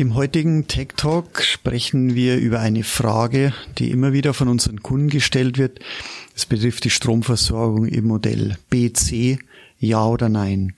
[0.00, 5.10] Im heutigen Tech Talk sprechen wir über eine Frage, die immer wieder von unseren Kunden
[5.10, 5.80] gestellt wird.
[6.34, 9.40] Es betrifft die Stromversorgung im Modell BC,
[9.78, 10.72] ja oder nein.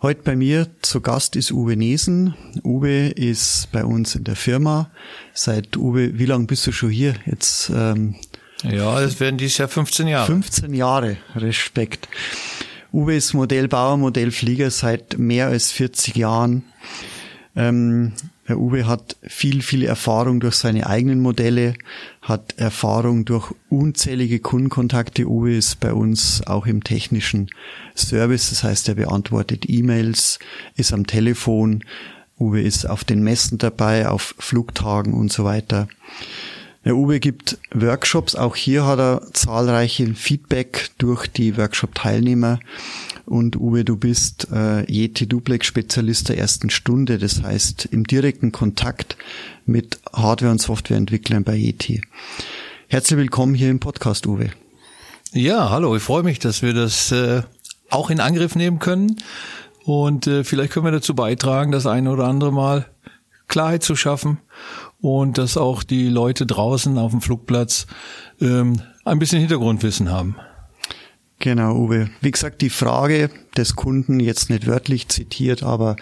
[0.00, 2.36] Heute bei mir zu Gast ist Uwe Nesen.
[2.62, 4.92] Uwe ist bei uns in der Firma.
[5.34, 7.16] Seit Uwe, wie lange bist du schon hier?
[7.26, 8.14] Jetzt ähm,
[8.62, 10.26] ja, es werden dieses Jahr 15 Jahre.
[10.26, 12.08] 15 Jahre, Respekt.
[12.92, 16.62] Uwe ist Modellbauer, Modellflieger seit mehr als 40 Jahren.
[17.60, 18.12] Ähm,
[18.44, 21.74] Herr Uwe hat viel, viel Erfahrung durch seine eigenen Modelle,
[22.22, 25.28] hat Erfahrung durch unzählige Kundenkontakte.
[25.28, 27.50] Uwe ist bei uns auch im technischen
[27.94, 30.38] Service, das heißt, er beantwortet E-Mails,
[30.74, 31.84] ist am Telefon.
[32.38, 35.86] Uwe ist auf den Messen dabei, auf Flugtagen und so weiter.
[36.84, 38.34] Der Uwe gibt Workshops.
[38.34, 42.58] Auch hier hat er zahlreiche Feedback durch die Workshop-Teilnehmer
[43.26, 48.50] und Uwe, du bist äh, Yeti Duplex Spezialist der ersten Stunde, das heißt im direkten
[48.50, 49.18] Kontakt
[49.66, 52.00] mit Hardware- und Softwareentwicklern bei Yeti.
[52.88, 54.50] Herzlich willkommen hier im Podcast, Uwe.
[55.32, 57.42] Ja, hallo, ich freue mich, dass wir das äh,
[57.90, 59.22] auch in Angriff nehmen können
[59.84, 62.86] und äh, vielleicht können wir dazu beitragen, das eine oder andere Mal
[63.48, 64.38] Klarheit zu schaffen
[65.00, 67.86] und dass auch die Leute draußen auf dem Flugplatz
[68.40, 70.36] ähm, ein bisschen Hintergrundwissen haben.
[71.38, 72.10] Genau, Uwe.
[72.20, 75.96] Wie gesagt, die Frage des Kunden jetzt nicht wörtlich zitiert, aber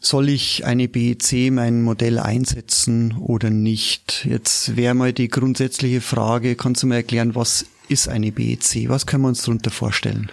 [0.00, 4.26] soll ich eine BEC mein Modell einsetzen oder nicht?
[4.28, 8.88] Jetzt wäre mal die grundsätzliche Frage, kannst du mir erklären, was ist eine BEC?
[8.88, 10.30] Was können wir uns darunter vorstellen?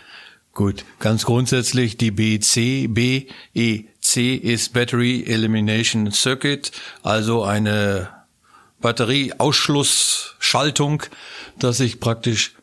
[0.53, 3.87] Gut, ganz grundsätzlich die BEC, BEC
[4.35, 6.71] ist Battery Elimination Circuit,
[7.03, 8.09] also eine
[8.81, 11.03] Batterieausschlussschaltung,
[11.57, 12.55] dass ich praktisch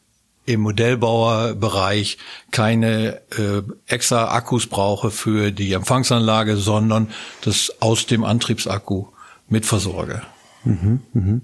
[0.44, 2.19] im Modellbauerbereich
[2.50, 7.08] keine äh, extra Akkus brauche für die Empfangsanlage, sondern
[7.42, 9.06] das aus dem Antriebsakku
[9.48, 10.22] mitversorge.
[10.64, 11.42] Mhm, mhm.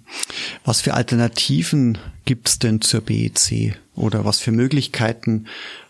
[0.64, 5.46] Was für Alternativen gibt's denn zur BEC oder was für Möglichkeiten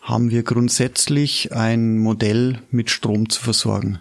[0.09, 3.99] haben wir grundsätzlich, ein Modell mit Strom zu versorgen?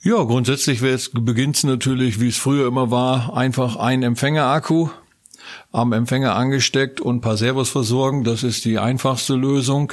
[0.00, 0.80] Ja, grundsätzlich
[1.12, 4.88] beginnt es natürlich, wie es früher immer war, einfach ein Empfängerakku
[5.72, 8.24] am Empfänger angesteckt und paar Servos versorgen.
[8.24, 9.92] Das ist die einfachste Lösung.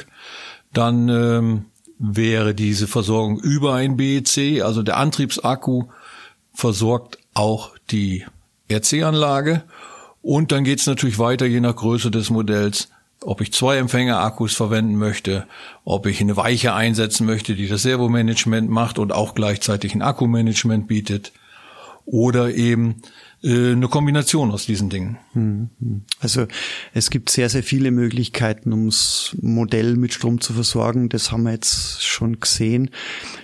[0.72, 1.64] Dann ähm,
[1.98, 5.84] wäre diese Versorgung über ein BEC, also der Antriebsakku
[6.52, 8.24] versorgt auch die
[8.70, 9.64] RC-Anlage.
[10.22, 12.88] Und dann geht's natürlich weiter, je nach Größe des Modells,
[13.22, 15.46] ob ich zwei Empfängerakkus verwenden möchte,
[15.84, 20.86] ob ich eine Weiche einsetzen möchte, die das Servomanagement macht und auch gleichzeitig ein Akkumanagement
[20.86, 21.32] bietet.
[22.04, 23.02] Oder eben
[23.42, 25.18] äh, eine Kombination aus diesen Dingen.
[25.32, 26.02] Hm, hm.
[26.20, 26.46] Also
[26.94, 31.08] es gibt sehr, sehr viele Möglichkeiten, ums Modell mit Strom zu versorgen.
[31.08, 32.90] Das haben wir jetzt schon gesehen.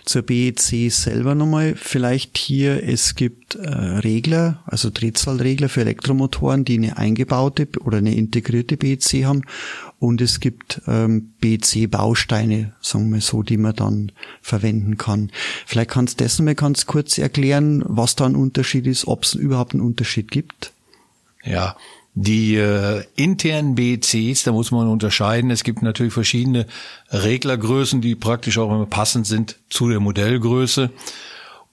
[0.05, 2.87] Zur BEC selber nochmal vielleicht hier.
[2.87, 9.43] Es gibt Regler, also Drehzahlregler für Elektromotoren, die eine eingebaute oder eine integrierte BEC haben.
[9.99, 15.31] Und es gibt ähm, BC-Bausteine, sagen wir so, die man dann verwenden kann.
[15.67, 19.35] Vielleicht kannst du das mal ganz kurz erklären, was da ein Unterschied ist, ob es
[19.35, 20.73] überhaupt einen Unterschied gibt.
[21.45, 21.77] Ja,
[22.15, 25.51] die äh, internen BECs, da muss man unterscheiden.
[25.51, 26.67] Es gibt natürlich verschiedene
[27.11, 30.91] Reglergrößen, die praktisch auch immer passend sind zu der Modellgröße.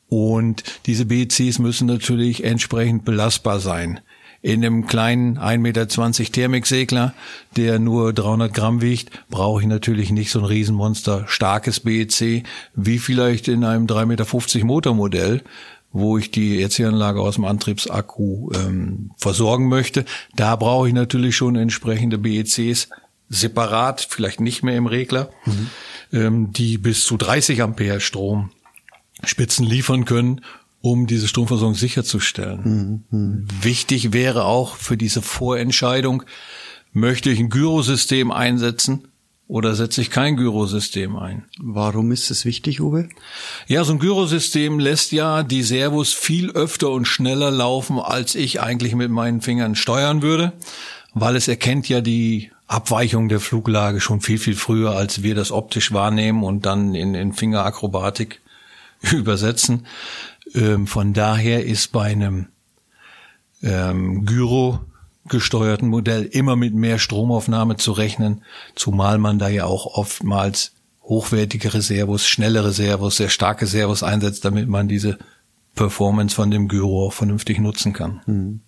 [0.10, 4.00] Und diese BECs müssen natürlich entsprechend belastbar sein
[4.42, 7.14] in einem kleinen 1,20 Meter Thermiksegler,
[7.58, 12.44] der nur 300 Gramm wiegt, brauche ich natürlich nicht so ein Riesenmonster starkes BEC,
[12.74, 15.44] wie vielleicht in einem 3,50 Meter Motormodell,
[15.92, 20.06] wo ich die EC-Anlage aus dem Antriebsakku ähm, versorgen möchte.
[20.36, 22.90] Da brauche ich natürlich schon entsprechende BECs
[23.28, 25.70] separat, vielleicht nicht mehr im Regler, mhm.
[26.14, 28.52] ähm, die bis zu 30 Ampere Strom
[29.24, 30.42] Spitzen liefern können
[30.82, 33.04] um diese Stromversorgung sicherzustellen.
[33.10, 33.48] Mhm.
[33.62, 36.24] Wichtig wäre auch für diese Vorentscheidung,
[36.94, 39.08] möchte ich ein Gyrosystem einsetzen
[39.48, 41.46] oder setze ich kein Gyrosystem ein?
[41.60, 43.10] Warum ist es wichtig, Uwe?
[43.68, 48.62] Ja, so ein Gyrosystem lässt ja die Servos viel öfter und schneller laufen, als ich
[48.62, 50.54] eigentlich mit meinen Fingern steuern würde,
[51.14, 55.52] weil es erkennt ja die Abweichung der Fluglage schon viel, viel früher, als wir das
[55.52, 58.42] optisch wahrnehmen und dann in, in Fingerakrobatik
[59.12, 59.86] übersetzen.
[60.54, 62.48] Ähm, von daher ist bei einem
[63.62, 64.80] ähm, Gyro
[65.28, 68.44] gesteuerten Modell immer mit mehr Stromaufnahme zu rechnen,
[68.76, 70.74] zumal man da ja auch oftmals
[71.04, 75.18] hochwertige Reservos, schnelle Reservos, sehr starke Servos einsetzt, damit man diese
[75.80, 78.20] Performance von dem Gyro auch vernünftig nutzen kann.
[78.26, 78.60] Hm.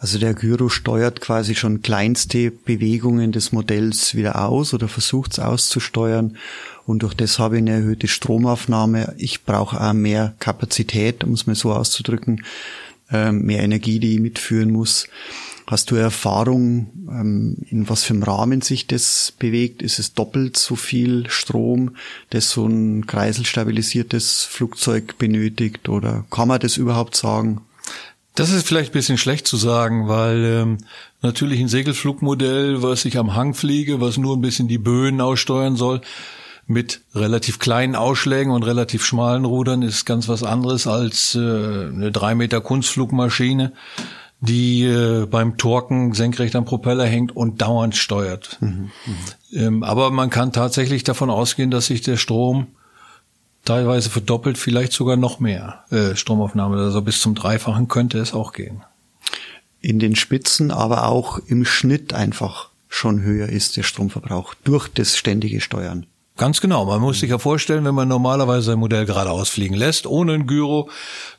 [0.00, 5.38] Also der Gyro steuert quasi schon kleinste Bewegungen des Modells wieder aus oder versucht es
[5.38, 6.36] auszusteuern
[6.84, 9.14] und durch das habe ich eine erhöhte Stromaufnahme.
[9.18, 12.44] Ich brauche auch mehr Kapazität, um es mal so auszudrücken,
[13.12, 15.06] ähm, mehr Energie, die ich mitführen muss.
[15.70, 19.82] Hast du Erfahrung, ähm, in was für einem Rahmen sich das bewegt?
[19.82, 21.94] Ist es doppelt so viel Strom,
[22.30, 25.90] das so ein kreiselstabilisiertes Flugzeug benötigt?
[25.90, 27.60] Oder kann man das überhaupt sagen?
[28.34, 30.78] Das ist vielleicht ein bisschen schlecht zu sagen, weil ähm,
[31.20, 35.76] natürlich ein Segelflugmodell, was ich am Hang fliege, was nur ein bisschen die Böen aussteuern
[35.76, 36.00] soll,
[36.66, 42.10] mit relativ kleinen Ausschlägen und relativ schmalen Rudern ist ganz was anderes als äh, eine
[42.10, 43.74] drei Meter Kunstflugmaschine
[44.40, 48.58] die äh, beim Torken senkrecht am Propeller hängt und dauernd steuert.
[48.60, 48.90] Mhm,
[49.52, 52.68] ähm, aber man kann tatsächlich davon ausgehen, dass sich der Strom
[53.64, 58.52] teilweise verdoppelt, vielleicht sogar noch mehr äh, Stromaufnahme, also bis zum Dreifachen könnte es auch
[58.52, 58.82] gehen.
[59.80, 65.16] In den Spitzen, aber auch im Schnitt einfach schon höher ist der Stromverbrauch durch das
[65.16, 66.06] ständige Steuern.
[66.38, 66.86] Ganz genau.
[66.86, 70.46] Man muss sich ja vorstellen, wenn man normalerweise ein Modell geradeaus fliegen lässt, ohne ein
[70.46, 70.88] Gyro,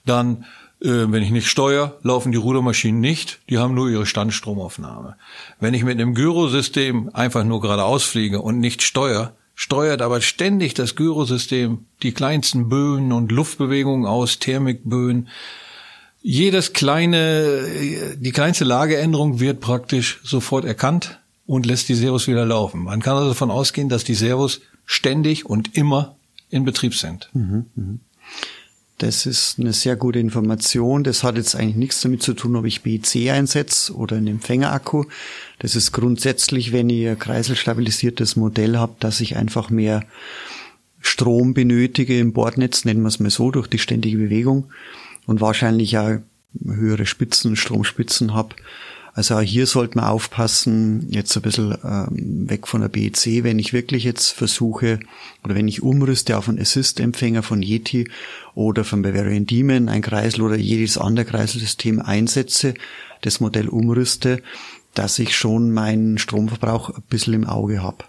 [0.05, 0.45] dann
[0.81, 5.15] wenn ich nicht steuere, laufen die Rudermaschinen nicht, die haben nur ihre Standstromaufnahme.
[5.59, 10.73] Wenn ich mit einem Gyrosystem einfach nur geradeaus fliege und nicht steuere, steuert aber ständig
[10.73, 15.27] das Gyrosystem die kleinsten Böen und Luftbewegungen aus, Thermikböen.
[16.21, 22.83] Jedes kleine, die kleinste Lageänderung wird praktisch sofort erkannt und lässt die Servos wieder laufen.
[22.83, 26.15] Man kann also davon ausgehen, dass die Servos ständig und immer
[26.49, 27.29] in Betrieb sind.
[27.33, 27.99] Mhm, mh.
[28.99, 31.05] Das ist eine sehr gute Information.
[31.05, 35.05] Das hat jetzt eigentlich nichts damit zu tun, ob ich BC einsetze oder einen Empfängerakku.
[35.57, 40.03] Das ist grundsätzlich, wenn ein kreiselstabilisiertes Modell habe, dass ich einfach mehr
[40.99, 44.65] Strom benötige im Bordnetz, nennen wir es mal so, durch die ständige Bewegung
[45.25, 46.17] und wahrscheinlich auch
[46.61, 48.55] höhere Spitzen, Stromspitzen habe.
[49.19, 53.59] Also auch hier sollte man aufpassen, jetzt ein bisschen ähm, weg von der BEC, wenn
[53.59, 55.01] ich wirklich jetzt versuche
[55.43, 58.09] oder wenn ich umrüste auf einen Assist-Empfänger von Yeti
[58.55, 62.75] oder von Bavarian Demon, ein Kreisel oder jedes andere Kreiselsystem einsetze,
[63.19, 64.41] das Modell umrüste,
[64.93, 68.05] dass ich schon meinen Stromverbrauch ein bisschen im Auge habe.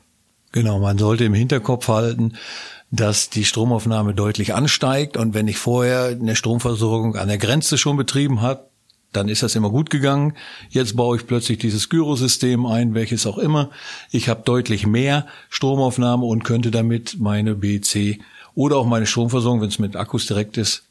[0.53, 2.35] Genau, man sollte im Hinterkopf halten,
[2.93, 7.97] dass die Stromaufnahme deutlich ansteigt und wenn ich vorher eine Stromversorgung an der Grenze schon
[7.97, 8.70] betrieben habe,
[9.13, 10.35] dann ist das immer gut gegangen.
[10.69, 13.71] Jetzt baue ich plötzlich dieses Gyrosystem ein, welches auch immer.
[14.11, 18.21] Ich habe deutlich mehr Stromaufnahme und könnte damit meine BC
[18.55, 20.85] oder auch meine Stromversorgung, wenn es mit Akkus direkt ist,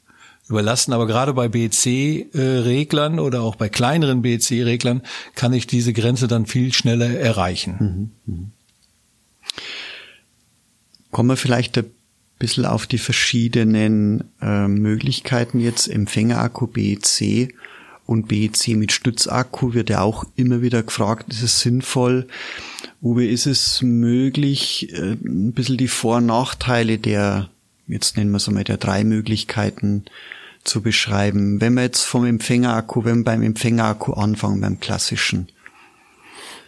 [0.48, 0.92] überlassen.
[0.92, 5.02] Aber gerade bei BC-Reglern oder auch bei kleineren BC-Reglern
[5.34, 8.12] kann ich diese Grenze dann viel schneller erreichen.
[8.26, 8.34] Mhm.
[8.34, 8.50] Mhm.
[11.10, 11.90] Kommen wir vielleicht ein
[12.38, 17.54] bisschen auf die verschiedenen äh, Möglichkeiten jetzt Empfängerakku BC
[18.10, 22.26] und BC mit Stützakku wird ja auch immer wieder gefragt, ist es sinnvoll?
[23.00, 27.50] Uwe, ist es möglich, äh, ein bisschen die Vor- und Nachteile der,
[27.86, 30.06] jetzt nennen wir es einmal, der drei Möglichkeiten
[30.64, 31.60] zu beschreiben?
[31.60, 35.48] Wenn wir jetzt vom Empfängerakku, wenn wir beim Empfängerakku anfangen, beim klassischen.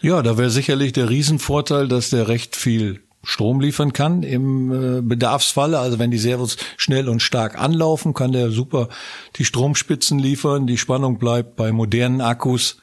[0.01, 5.01] Ja, da wäre sicherlich der Riesenvorteil, dass der recht viel Strom liefern kann im äh,
[5.01, 5.79] Bedarfsfalle.
[5.79, 8.89] Also wenn die Servos schnell und stark anlaufen, kann der super
[9.37, 10.67] die Stromspitzen liefern.
[10.67, 12.79] Die Spannung bleibt bei modernen Akkus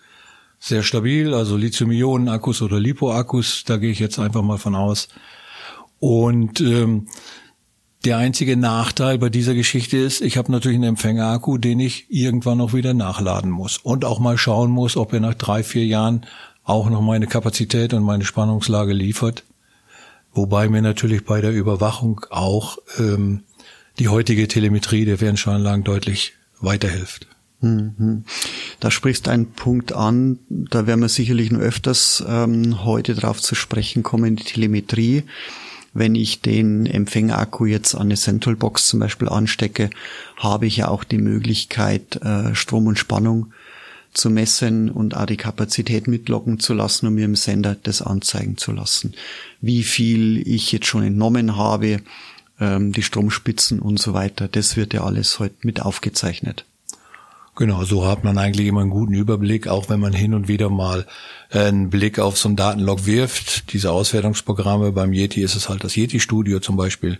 [0.59, 5.07] sehr stabil, also Lithium-Ionen-Akkus oder Lipo-Akkus, da gehe ich jetzt einfach mal von aus.
[5.99, 7.07] Und ähm,
[8.05, 12.57] der einzige Nachteil bei dieser Geschichte ist, ich habe natürlich einen Empfängerakku, den ich irgendwann
[12.57, 16.25] noch wieder nachladen muss und auch mal schauen muss, ob er nach drei, vier Jahren
[16.63, 19.43] auch noch meine Kapazität und meine Spannungslage liefert.
[20.33, 23.43] Wobei mir natürlich bei der Überwachung auch ähm,
[23.97, 27.27] die heutige Telemetrie der Fernsteueranlagen deutlich weiterhilft.
[27.61, 28.23] Mhm.
[28.79, 33.55] Da sprichst einen Punkt an, da werden wir sicherlich noch öfters ähm, heute drauf zu
[33.55, 35.23] sprechen kommen, die Telemetrie.
[35.93, 39.89] Wenn ich den Empfängerakku jetzt an eine Central Box zum Beispiel anstecke,
[40.37, 43.51] habe ich ja auch die Möglichkeit, äh, Strom und Spannung
[44.19, 48.57] zu messen und auch die Kapazität mitloggen zu lassen, um mir im Sender das anzeigen
[48.57, 49.13] zu lassen.
[49.61, 52.01] Wie viel ich jetzt schon entnommen habe,
[52.59, 56.65] ähm, die Stromspitzen und so weiter, das wird ja alles heute mit aufgezeichnet.
[57.55, 60.69] Genau, so hat man eigentlich immer einen guten Überblick, auch wenn man hin und wieder
[60.69, 61.05] mal
[61.49, 63.73] einen Blick auf so einen Datenlog wirft.
[63.73, 67.19] Diese Auswertungsprogramme beim Yeti ist es halt das Yeti Studio zum Beispiel.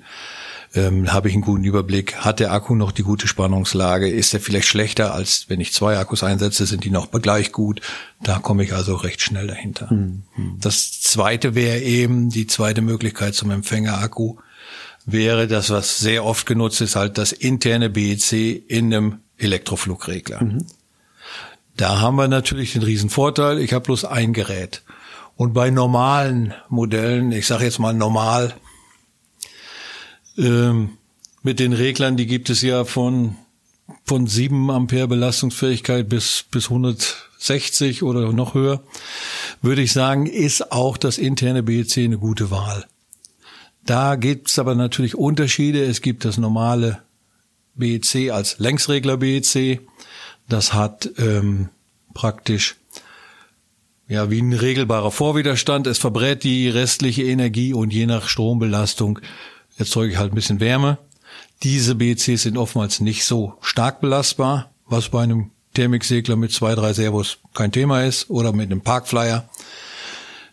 [0.75, 4.39] Ähm, habe ich einen guten Überblick, hat der Akku noch die gute Spannungslage, ist er
[4.39, 7.81] vielleicht schlechter, als wenn ich zwei Akkus einsetze, sind die noch gleich gut.
[8.21, 9.91] Da komme ich also recht schnell dahinter.
[9.91, 10.23] Mhm.
[10.59, 14.38] Das zweite wäre eben die zweite Möglichkeit zum Empfängerakku
[15.05, 20.43] wäre das, was sehr oft genutzt ist, halt das interne BEC in einem Elektroflugregler.
[20.43, 20.65] Mhm.
[21.77, 24.83] Da haben wir natürlich den riesen Vorteil, ich habe bloß ein Gerät.
[25.35, 28.53] Und bei normalen Modellen, ich sage jetzt mal normal,
[30.39, 30.91] ähm,
[31.43, 33.36] mit den Reglern, die gibt es ja von
[34.05, 38.84] von 7 Ampere Belastungsfähigkeit bis bis 160 oder noch höher,
[39.62, 42.86] würde ich sagen, ist auch das interne BEC eine gute Wahl.
[43.86, 45.84] Da gibt es aber natürlich Unterschiede.
[45.84, 47.01] Es gibt das normale
[47.75, 49.81] BEC als Längsregler BEC.
[50.48, 51.69] Das hat ähm,
[52.13, 52.75] praktisch
[54.08, 55.88] ja wie ein regelbarer Vorwiderstand.
[55.88, 59.19] Es verbrät die restliche Energie und je nach Strombelastung
[59.79, 61.00] erzeuge ich halt ein bisschen Wärme.
[61.63, 66.93] Diese BECs sind oftmals nicht so stark belastbar, was bei einem Thermiksegler mit zwei, drei
[66.93, 69.50] Servos kein Thema ist oder mit einem Parkflyer.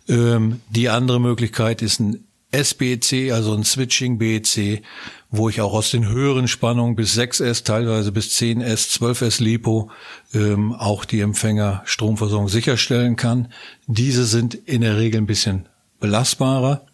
[0.09, 4.83] Ähm, die andere Möglichkeit ist ein SBC, also ein Switching BEC,
[5.30, 9.90] wo ich auch aus den höheren Spannungen bis 6S, teilweise bis 10S, 12S LiPo
[10.33, 13.52] ähm, auch die Empfänger Stromversorgung sicherstellen kann.
[13.87, 15.68] Diese sind in der Regel ein bisschen
[16.00, 16.86] belastbarer.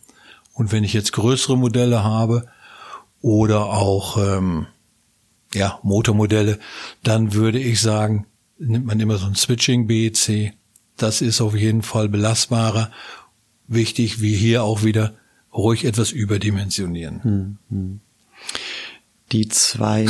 [0.54, 2.47] Und wenn ich jetzt größere Modelle habe
[3.21, 4.66] oder auch ähm,
[5.54, 6.59] ja, Motormodelle,
[7.02, 8.26] dann würde ich sagen,
[8.59, 10.52] nimmt man immer so ein Switching BEC.
[10.97, 12.90] Das ist auf jeden Fall belastbarer.
[13.66, 15.14] Wichtig, wie hier auch wieder,
[15.52, 17.23] ruhig etwas überdimensionieren.
[17.23, 18.00] Hm, hm.
[19.32, 20.06] Die zwei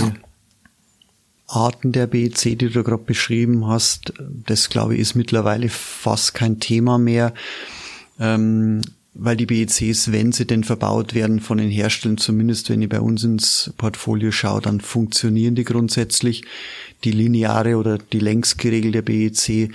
[1.47, 6.61] Arten der BEC, die du gerade beschrieben hast, das glaube ich ist mittlerweile fast kein
[6.61, 7.35] Thema mehr,
[8.19, 8.81] ähm,
[9.15, 13.01] weil die BECs, wenn sie denn verbaut werden von den Herstellern, zumindest wenn ich bei
[13.01, 16.45] uns ins Portfolio schaue, dann funktionieren die grundsätzlich.
[17.05, 19.71] Die lineare oder die längs geregelte BEC,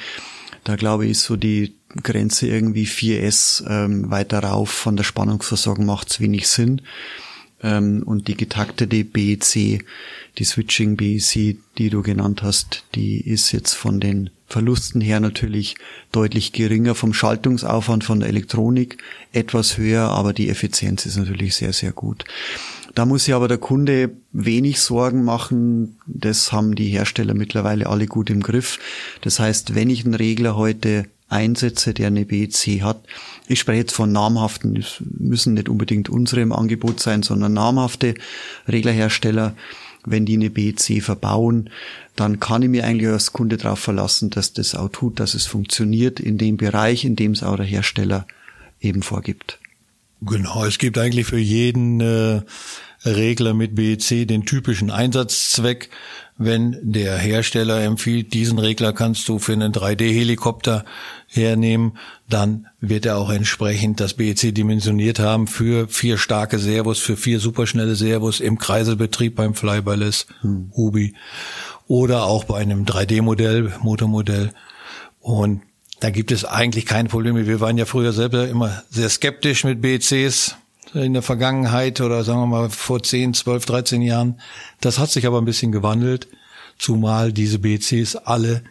[0.64, 5.86] da glaube ich, ist so die Grenze irgendwie 4S ähm, weiter rauf von der Spannungsversorgung
[5.86, 6.82] macht's wenig Sinn.
[7.62, 9.86] Ähm, und die getaktete BEC,
[10.38, 15.76] die Switching BEC, die du genannt hast, die ist jetzt von den Verlusten her natürlich
[16.12, 18.98] deutlich geringer, vom Schaltungsaufwand von der Elektronik
[19.34, 22.24] etwas höher, aber die Effizienz ist natürlich sehr, sehr gut.
[22.96, 25.98] Da muss sich aber der Kunde wenig Sorgen machen.
[26.08, 28.80] Das haben die Hersteller mittlerweile alle gut im Griff.
[29.22, 33.04] Das heißt, wenn ich einen Regler heute einsetze, der eine BEC hat.
[33.48, 34.84] Ich spreche jetzt von namhaften,
[35.20, 38.16] müssen nicht unbedingt unsere im Angebot sein, sondern namhafte
[38.68, 39.54] Reglerhersteller.
[40.10, 41.70] Wenn die eine BEC verbauen,
[42.16, 45.46] dann kann ich mir eigentlich als Kunde darauf verlassen, dass das auch tut, dass es
[45.46, 48.26] funktioniert in dem Bereich, in dem es auch der Hersteller
[48.80, 49.60] eben vorgibt.
[50.22, 52.42] Genau, es gibt eigentlich für jeden äh,
[53.06, 55.90] Regler mit BEC den typischen Einsatzzweck.
[56.40, 60.86] Wenn der Hersteller empfiehlt, diesen Regler kannst du für einen 3D-Helikopter
[61.28, 61.98] hernehmen,
[62.30, 67.40] dann wird er auch entsprechend das BEC dimensioniert haben für vier starke Servos, für vier
[67.40, 70.72] superschnelle Servos im Kreiselbetrieb beim Flyballis, hm.
[70.76, 71.16] Ubi
[71.88, 74.52] oder auch bei einem 3D-Modell, Motormodell.
[75.20, 75.62] Und
[76.00, 77.48] da gibt es eigentlich keine Probleme.
[77.48, 80.56] Wir waren ja früher selber immer sehr skeptisch mit BECs
[81.04, 84.40] in der Vergangenheit oder sagen wir mal vor 10, 12, 13 Jahren.
[84.82, 86.28] Das hat sich aber ein bisschen gewandelt,
[86.78, 88.64] zumal diese BCs alle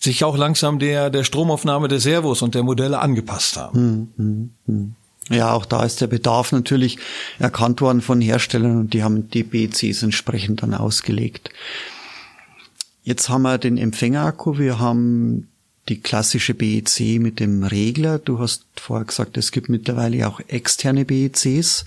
[0.00, 3.78] sich auch langsam der, der Stromaufnahme der Servos und der Modelle angepasst haben.
[3.78, 4.94] Hm, hm, hm.
[5.28, 6.98] Ja, auch da ist der Bedarf natürlich
[7.38, 11.50] erkannt worden von Herstellern und die haben die BCs entsprechend dann ausgelegt.
[13.04, 15.49] Jetzt haben wir den Empfängerakku, wir haben
[15.88, 18.18] die klassische BEC mit dem Regler.
[18.18, 21.84] Du hast vorher gesagt, es gibt mittlerweile auch externe BECs.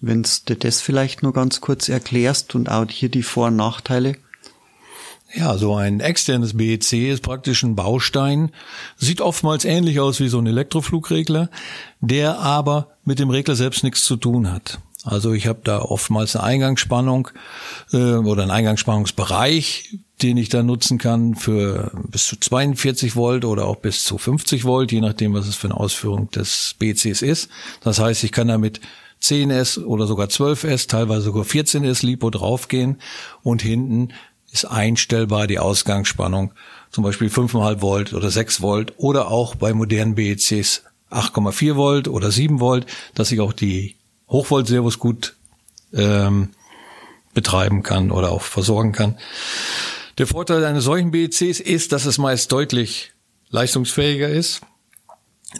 [0.00, 4.16] Wenn du das vielleicht nur ganz kurz erklärst und auch hier die Vor- und Nachteile.
[5.34, 8.50] Ja, so ein externes BEC ist praktisch ein Baustein,
[8.98, 11.48] sieht oftmals ähnlich aus wie so ein Elektroflugregler,
[12.00, 14.78] der aber mit dem Regler selbst nichts zu tun hat.
[15.04, 17.28] Also ich habe da oftmals eine Eingangsspannung
[17.92, 23.66] äh, oder einen Eingangsspannungsbereich, den ich da nutzen kann für bis zu 42 Volt oder
[23.66, 27.50] auch bis zu 50 Volt, je nachdem, was es für eine Ausführung des BCs ist.
[27.82, 28.80] Das heißt, ich kann damit
[29.20, 33.00] 10S oder sogar 12S, teilweise sogar 14S LiPo draufgehen
[33.42, 34.12] und hinten
[34.52, 36.52] ist einstellbar die Ausgangsspannung,
[36.90, 42.30] zum Beispiel 5,5 Volt oder 6 Volt oder auch bei modernen BECs 8,4 Volt oder
[42.30, 43.96] 7 Volt, dass ich auch die
[44.32, 45.36] Hochvolt-Servos gut
[45.92, 46.50] ähm,
[47.34, 49.18] betreiben kann oder auch versorgen kann.
[50.18, 53.12] Der Vorteil eines solchen BECs ist, dass es meist deutlich
[53.50, 54.62] leistungsfähiger ist.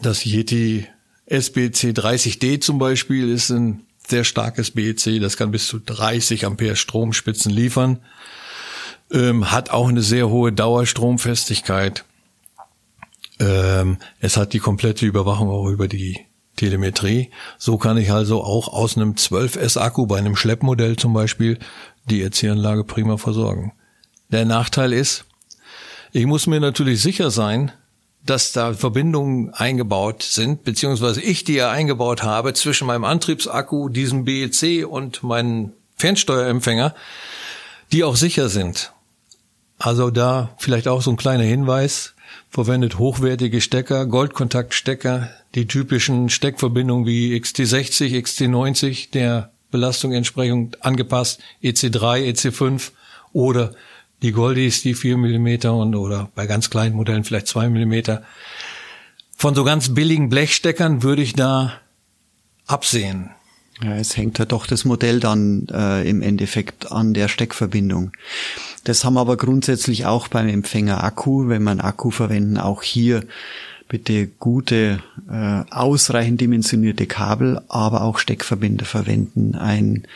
[0.03, 0.87] Das Yeti
[1.27, 6.77] SBC 30D zum Beispiel ist ein sehr starkes BEC, das kann bis zu 30 Ampere
[6.77, 8.01] Stromspitzen liefern,
[9.11, 12.05] ähm, hat auch eine sehr hohe Dauerstromfestigkeit.
[13.39, 16.27] Ähm, es hat die komplette Überwachung auch über die
[16.57, 17.31] Telemetrie.
[17.59, 21.59] So kann ich also auch aus einem 12S Akku bei einem Schleppmodell zum Beispiel
[22.09, 23.73] die EC-Anlage prima versorgen.
[24.31, 25.25] Der Nachteil ist,
[26.13, 27.73] ich muss mir natürlich sicher sein,
[28.25, 34.25] dass da Verbindungen eingebaut sind, beziehungsweise ich die ja eingebaut habe zwischen meinem Antriebsakku, diesem
[34.25, 36.95] BEC und meinem Fernsteuerempfänger,
[37.91, 38.93] die auch sicher sind.
[39.79, 42.15] Also da vielleicht auch so ein kleiner Hinweis,
[42.49, 52.33] verwendet hochwertige Stecker, Goldkontaktstecker, die typischen Steckverbindungen wie XT60, XT90, der Belastung entsprechend angepasst, EC3,
[52.33, 52.91] EC5
[53.33, 53.75] oder
[54.23, 58.23] die Goldies, die vier Millimeter und oder bei ganz kleinen Modellen vielleicht zwei Millimeter.
[59.37, 61.81] Von so ganz billigen Blechsteckern würde ich da
[62.67, 63.31] absehen.
[63.83, 68.13] Ja, es hängt ja doch das Modell dann äh, im Endeffekt an der Steckverbindung.
[68.85, 71.49] Das haben wir aber grundsätzlich auch beim Empfänger Akku.
[71.49, 73.25] Wenn einen Akku verwenden, auch hier
[73.93, 79.55] bitte gute, äh, ausreichend dimensionierte Kabel, aber auch Steckverbinder verwenden.
[79.55, 80.07] Ein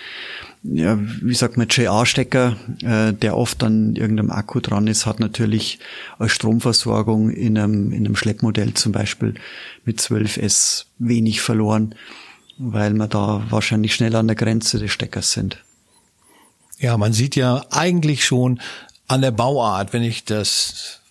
[0.63, 5.79] ja, wie sagt man, JA-Stecker, äh, der oft an irgendeinem Akku dran ist, hat natürlich
[6.19, 9.35] als Stromversorgung in einem, in einem Schleppmodell zum Beispiel
[9.85, 11.95] mit 12S wenig verloren,
[12.57, 15.63] weil wir da wahrscheinlich schnell an der Grenze des Steckers sind.
[16.79, 18.59] Ja, man sieht ja eigentlich schon
[19.07, 21.03] an der Bauart, wenn ich das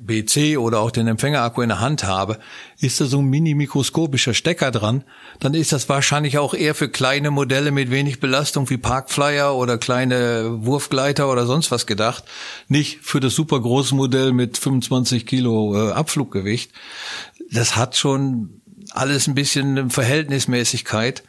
[0.00, 2.38] BC oder auch den Empfängerakku in der Hand habe,
[2.80, 5.04] ist da so ein mini-mikroskopischer Stecker dran,
[5.40, 9.78] dann ist das wahrscheinlich auch eher für kleine Modelle mit wenig Belastung wie Parkflyer oder
[9.78, 12.24] kleine Wurfgleiter oder sonst was gedacht.
[12.68, 16.72] Nicht für das super große Modell mit 25 Kilo äh, Abfluggewicht.
[17.50, 21.22] Das hat schon alles ein bisschen Verhältnismäßigkeit.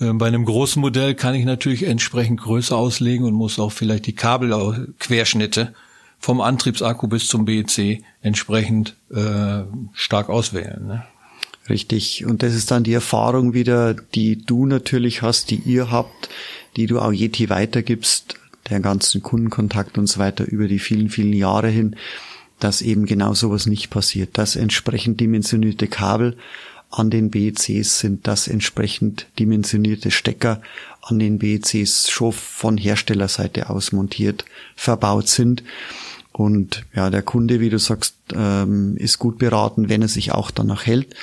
[0.00, 4.06] Äh, bei einem großen Modell kann ich natürlich entsprechend größer auslegen und muss auch vielleicht
[4.06, 5.74] die Kabelquerschnitte
[6.18, 9.62] vom Antriebsakku bis zum BEC entsprechend äh,
[9.92, 10.86] stark auswählen.
[10.86, 11.04] Ne?
[11.68, 12.24] Richtig.
[12.24, 16.28] Und das ist dann die Erfahrung wieder, die du natürlich hast, die ihr habt,
[16.76, 18.36] die du auch Yeti weitergibst,
[18.70, 21.96] der ganzen Kundenkontakt und so weiter über die vielen, vielen Jahre hin,
[22.58, 26.36] dass eben genau sowas nicht passiert, dass entsprechend dimensionierte Kabel
[26.90, 30.62] an den BECs sind, dass entsprechend dimensionierte Stecker
[31.02, 35.62] an den BECs schon von Herstellerseite aus montiert verbaut sind.
[36.36, 40.50] Und ja, der Kunde, wie du sagst, ähm, ist gut beraten, wenn er sich auch
[40.50, 41.14] danach hält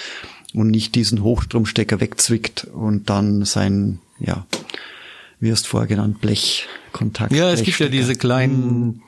[0.55, 4.47] und nicht diesen Hochstromstecker wegzwickt und dann sein, ja,
[5.39, 7.31] wie hast vorher genannt, Blechkontakt.
[7.31, 9.03] Ja, es gibt ja diese kleinen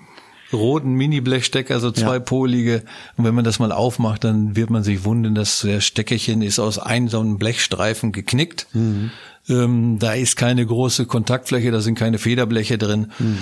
[0.52, 0.60] hm.
[0.60, 2.76] roten Mini-Blechstecker, so zweipolige.
[2.76, 2.92] Ja.
[3.18, 6.60] Und wenn man das mal aufmacht, dann wird man sich wundern, dass der Steckerchen ist
[6.60, 8.68] aus einem so einem Blechstreifen geknickt.
[8.74, 9.10] Mhm.
[9.50, 13.12] Ähm, da ist keine große Kontaktfläche, da sind keine Federbleche drin.
[13.18, 13.38] Mhm.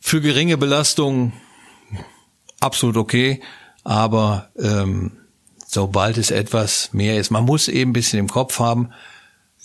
[0.00, 1.32] Für geringe Belastung
[2.64, 3.40] absolut okay,
[3.84, 5.12] aber ähm,
[5.66, 8.90] sobald es etwas mehr ist, man muss eben ein bisschen im Kopf haben,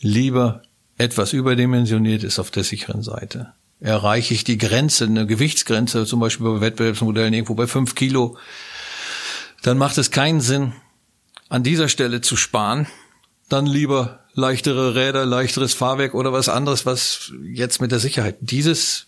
[0.02, 0.62] lieber
[0.98, 3.54] etwas überdimensioniert ist auf der sicheren Seite.
[3.80, 8.38] Erreiche ich die Grenze, eine Gewichtsgrenze, zum Beispiel bei Wettbewerbsmodellen irgendwo bei fünf Kilo,
[9.64, 10.74] dann macht es keinen Sinn,
[11.48, 12.88] an dieser Stelle zu sparen.
[13.50, 18.38] Dann lieber leichtere Räder, leichteres Fahrwerk oder was anderes, was jetzt mit der Sicherheit.
[18.42, 19.08] Dieses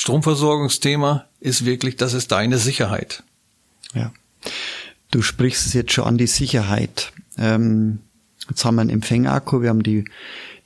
[0.00, 3.22] Stromversorgungsthema ist wirklich, das ist deine Sicherheit.
[3.92, 4.14] Ja.
[5.10, 7.12] Du sprichst es jetzt schon an die Sicherheit.
[7.36, 7.98] Ähm,
[8.48, 10.06] jetzt haben wir einen Empfängerakku, wir haben die,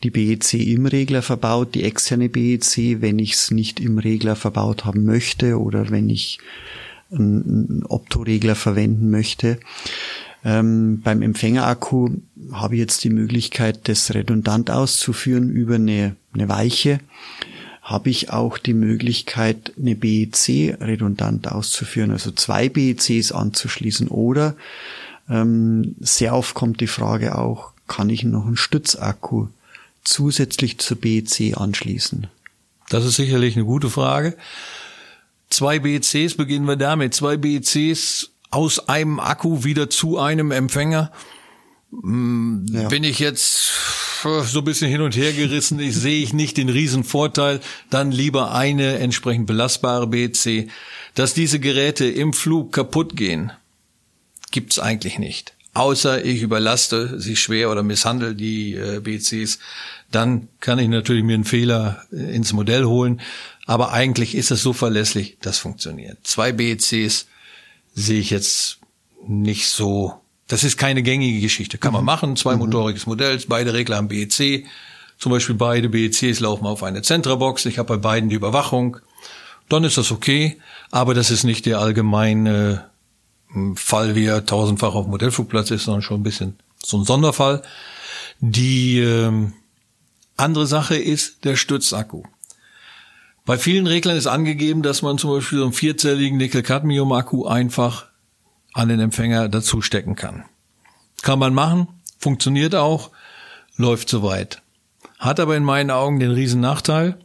[0.05, 4.85] die BEC im Regler verbaut, die externe BEC, wenn ich es nicht im Regler verbaut
[4.85, 6.39] haben möchte oder wenn ich
[7.11, 9.59] einen Optoregler verwenden möchte.
[10.45, 12.11] Ähm, beim Empfängerakku
[12.53, 17.01] habe ich jetzt die Möglichkeit, das redundant auszuführen über eine, eine Weiche
[17.85, 24.09] habe ich auch die Möglichkeit, eine BEC redundant auszuführen, also zwei BECs anzuschließen.
[24.09, 24.57] Oder
[25.29, 29.49] ähm, sehr oft kommt die Frage auch, kann ich noch einen Stützakku
[30.03, 32.27] zusätzlich zur BEC anschließen?
[32.89, 34.35] Das ist sicherlich eine gute Frage.
[35.51, 37.13] Zwei BECs beginnen wir damit.
[37.13, 41.13] Zwei BECs aus einem Akku wieder zu einem Empfänger.
[42.03, 42.89] Hm, ja.
[42.89, 43.73] Bin ich jetzt
[44.23, 45.79] so ein bisschen hin und her gerissen.
[45.79, 47.61] Ich sehe ich nicht den Riesenvorteil.
[47.91, 50.69] Dann lieber eine entsprechend belastbare BC.
[51.15, 53.53] Dass diese Geräte im Flug kaputt gehen,
[54.51, 55.55] gibt's eigentlich nicht.
[55.75, 59.59] Außer ich überlaste sie schwer oder misshandle die äh, BCs,
[60.11, 63.21] dann kann ich natürlich mir einen Fehler äh, ins Modell holen.
[63.67, 66.19] Aber eigentlich ist es so verlässlich, das funktioniert.
[66.23, 67.27] Zwei BCs
[67.95, 68.79] sehe ich jetzt
[69.27, 71.79] nicht so das ist keine gängige Geschichte.
[71.79, 72.07] Kann man mhm.
[72.07, 72.61] machen, zwei mhm.
[72.61, 74.67] motoriges Modell, beide Regler haben BEC,
[75.19, 78.99] zum Beispiel beide BECs laufen auf eine Zentrabox, ich habe bei beiden die Überwachung,
[79.69, 82.91] dann ist das okay, aber das ist nicht der allgemeine
[83.49, 87.05] hm, Fall, wie er tausendfach auf dem Modellflugplatz ist, sondern schon ein bisschen so ein
[87.05, 87.63] Sonderfall.
[88.41, 89.55] Die ähm,
[90.37, 92.25] andere Sache ist der Stützakku.
[93.47, 98.07] Bei vielen Reglern ist angegeben, dass man zum Beispiel so einen vierzelligen Nickel-Cadmium-Akku einfach
[98.75, 100.45] an den Empfänger dazu stecken kann.
[101.23, 103.11] Kann man machen, funktioniert auch,
[103.77, 104.61] läuft soweit.
[105.19, 107.19] Hat aber in meinen Augen den riesen Nachteil.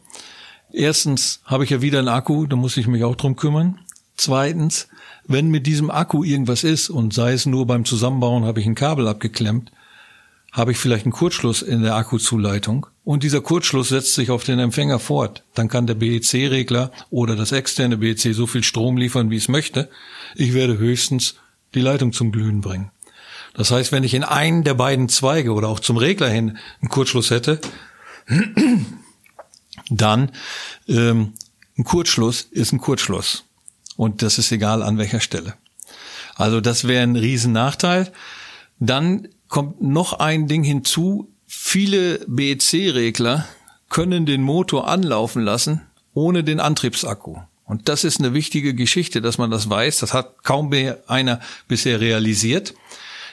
[0.72, 3.80] Erstens habe ich ja wieder einen Akku, da muss ich mich auch drum kümmern.
[4.16, 4.88] Zweitens,
[5.26, 8.74] wenn mit diesem Akku irgendwas ist und sei es nur beim Zusammenbauen habe ich ein
[8.74, 9.72] Kabel abgeklemmt,
[10.52, 14.58] habe ich vielleicht einen Kurzschluss in der Akkuzuleitung und dieser Kurzschluss setzt sich auf den
[14.58, 15.44] Empfänger fort.
[15.54, 19.88] Dann kann der BEC-Regler oder das externe BEC so viel Strom liefern, wie es möchte.
[20.34, 21.36] Ich werde höchstens
[21.74, 22.90] die Leitung zum Glühen bringen.
[23.54, 26.88] Das heißt, wenn ich in einen der beiden Zweige oder auch zum Regler hin einen
[26.88, 27.60] Kurzschluss hätte,
[29.90, 30.30] dann
[30.88, 31.34] ähm,
[31.76, 33.44] ein Kurzschluss ist ein Kurzschluss.
[33.96, 35.54] Und das ist egal an welcher Stelle.
[36.36, 38.12] Also das wäre ein Riesennachteil.
[38.78, 41.34] Dann kommt noch ein Ding hinzu.
[41.46, 43.46] Viele BEC-Regler
[43.88, 45.82] können den Motor anlaufen lassen
[46.14, 47.36] ohne den Antriebsakku.
[47.70, 50.00] Und das ist eine wichtige Geschichte, dass man das weiß.
[50.00, 50.72] Das hat kaum
[51.06, 52.74] einer bisher realisiert.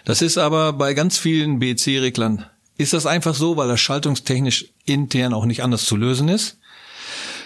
[0.05, 2.45] Das ist aber bei ganz vielen BEC-Reglern
[2.77, 6.59] ist das einfach so, weil das schaltungstechnisch intern auch nicht anders zu lösen ist.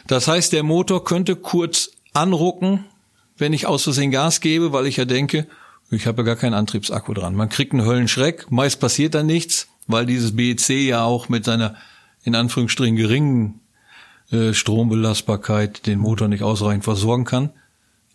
[0.05, 2.83] Das heißt, der Motor könnte kurz anrucken,
[3.37, 5.47] wenn ich aus Versehen Gas gebe, weil ich ja denke,
[5.91, 7.35] ich habe ja gar keinen Antriebsakku dran.
[7.35, 11.77] Man kriegt einen Höllenschreck, meist passiert da nichts, weil dieses BEC ja auch mit seiner
[12.23, 13.60] in Anführungsstrichen geringen
[14.31, 17.49] äh, Strombelastbarkeit den Motor nicht ausreichend versorgen kann.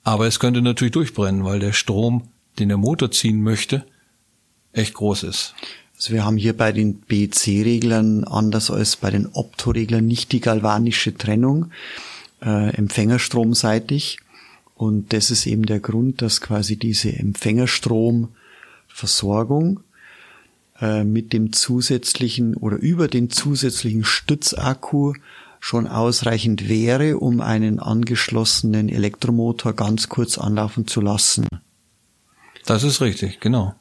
[0.02, 3.84] Aber es könnte natürlich durchbrennen, weil der Strom, den der Motor ziehen möchte,
[4.72, 5.54] echt groß ist.
[5.96, 11.16] Also wir haben hier bei den BEC-Reglern anders als bei den Opto-Reglern nicht die galvanische
[11.16, 11.70] Trennung
[12.42, 14.18] äh, empfängerstromseitig,
[14.76, 19.80] und das ist eben der Grund, dass quasi diese Empfängerstromversorgung
[20.80, 25.14] äh, mit dem zusätzlichen oder über den zusätzlichen Stützakku
[25.60, 31.46] schon ausreichend wäre, um einen angeschlossenen Elektromotor ganz kurz anlaufen zu lassen.
[32.64, 33.74] Das ist richtig, genau.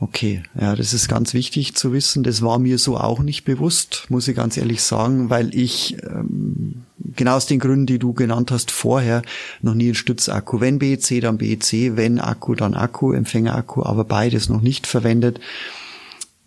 [0.00, 2.24] Okay, ja, das ist ganz wichtig zu wissen.
[2.24, 6.82] Das war mir so auch nicht bewusst, muss ich ganz ehrlich sagen, weil ich ähm,
[6.98, 9.22] genau aus den Gründen, die du genannt hast vorher,
[9.62, 10.60] noch nie einen Stützakku.
[10.60, 15.40] Wenn BEC, dann BEC, wenn Akku, dann Akku, Empfängerakku, aber beides noch nicht verwendet.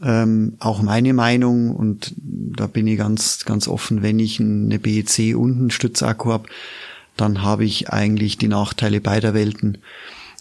[0.02, 5.36] Ähm, auch meine Meinung, und da bin ich ganz, ganz offen, wenn ich eine BEC
[5.36, 6.50] und einen Stützakku habe,
[7.16, 9.80] dann habe ich eigentlich die Nachteile beider Welten.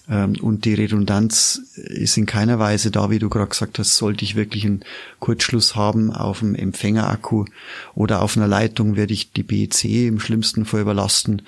[0.09, 4.25] Ähm, und die Redundanz ist in keiner Weise da, wie du gerade gesagt hast, sollte
[4.25, 4.85] ich wirklich einen
[5.21, 7.47] Kurzschluss haben auf dem Empfängerakku
[7.95, 11.43] oder auf einer Leitung, werde ich die BEC im schlimmsten Fall überlasten,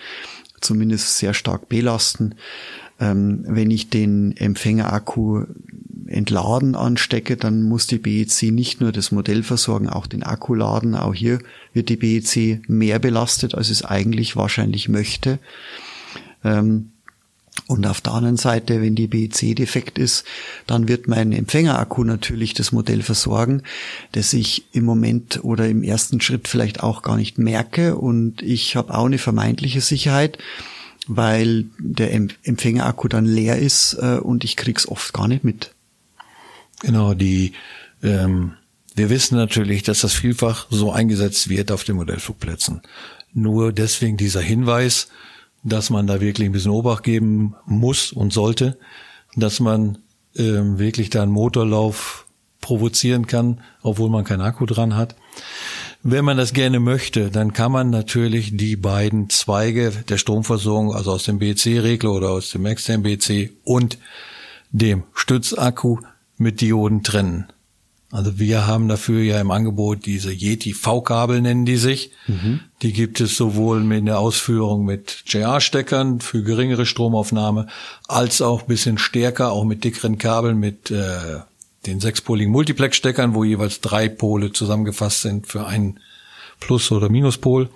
[0.61, 2.35] zumindest sehr stark belasten.
[3.01, 5.45] Ähm, wenn ich den Empfängerakku
[6.09, 10.95] entladen anstecke, dann muss die BEC nicht nur das Modell versorgen, auch den Akku laden.
[10.95, 11.39] Auch hier
[11.73, 15.39] wird die BEC mehr belastet, als es eigentlich wahrscheinlich möchte.
[16.45, 16.91] Ähm,
[17.67, 20.25] und auf der anderen Seite, wenn die BEC defekt ist,
[20.67, 23.63] dann wird mein Empfängerakku natürlich das Modell versorgen,
[24.13, 27.97] das ich im Moment oder im ersten Schritt vielleicht auch gar nicht merke.
[27.97, 30.39] Und ich habe auch eine vermeintliche Sicherheit,
[31.09, 35.73] weil der Empfängerakku dann leer ist äh, und ich krieg's oft gar nicht mit.
[36.81, 37.53] Genau, die
[38.03, 38.53] ähm,
[38.99, 42.83] wir wissen natürlich, dass das vielfach so eingesetzt wird auf den Modellflugplätzen.
[43.33, 45.09] Nur deswegen dieser Hinweis,
[45.63, 48.77] dass man da wirklich ein bisschen Obacht geben muss und sollte,
[49.37, 49.99] dass man
[50.37, 52.27] ähm, wirklich da einen Motorlauf
[52.61, 55.15] provozieren kann, obwohl man keinen Akku dran hat.
[56.03, 61.13] Wenn man das gerne möchte, dann kann man natürlich die beiden Zweige der Stromversorgung, also
[61.13, 63.99] aus dem BC-Regler oder aus dem externen BC und
[64.71, 65.99] dem Stützakku
[66.39, 67.47] mit Dioden trennen.
[68.11, 72.11] Also wir haben dafür ja im Angebot diese Yeti V-Kabel nennen die sich.
[72.27, 72.61] Mhm.
[72.81, 77.67] Die gibt es sowohl in der Ausführung mit JR-Steckern für geringere Stromaufnahme,
[78.07, 81.41] als auch bisschen stärker, auch mit dickeren Kabeln mit äh,
[81.85, 86.01] den sechspoligen Multiplex-Steckern, wo jeweils drei Pole zusammengefasst sind für einen
[86.61, 87.69] Plus- oder Minuspol.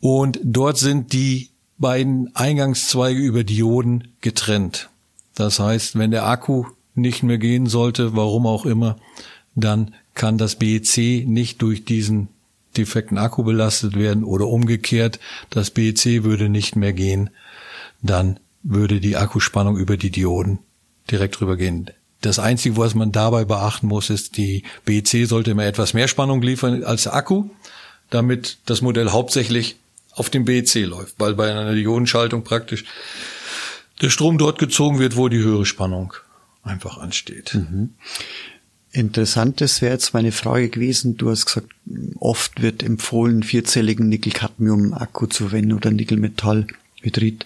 [0.00, 4.88] Und dort sind die beiden Eingangszweige über Dioden getrennt.
[5.34, 6.64] Das heißt, wenn der Akku
[6.98, 8.96] nicht mehr gehen sollte, warum auch immer,
[9.54, 12.28] dann kann das BEC nicht durch diesen
[12.76, 15.18] defekten Akku belastet werden oder umgekehrt,
[15.50, 17.30] das BEC würde nicht mehr gehen,
[18.02, 20.58] dann würde die Akkuspannung über die Dioden
[21.10, 21.90] direkt rübergehen.
[22.20, 26.42] Das Einzige, was man dabei beachten muss, ist, die BEC sollte immer etwas mehr Spannung
[26.42, 27.44] liefern als Akku,
[28.10, 29.76] damit das Modell hauptsächlich
[30.12, 32.84] auf dem BEC läuft, weil bei einer Ionenschaltung praktisch
[34.00, 36.14] der Strom dort gezogen wird, wo die höhere Spannung
[36.68, 37.54] einfach ansteht.
[37.54, 37.90] Mhm.
[38.92, 41.16] Interessantes wäre jetzt meine Frage gewesen.
[41.16, 41.68] Du hast gesagt,
[42.18, 47.44] oft wird empfohlen, vierzelligen Nickel-Cadmium-Akku zu verwenden oder Nickel-Metall-Hydrid.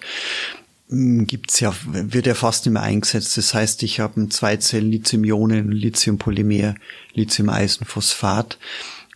[0.89, 3.37] Hm, gibt's ja, wird ja fast immer eingesetzt.
[3.37, 6.75] Das heißt, ich habe ein Zweizellen Lithium-Ionen, Lithium-Polymer,
[7.13, 8.57] Lithium-Eisenphosphat.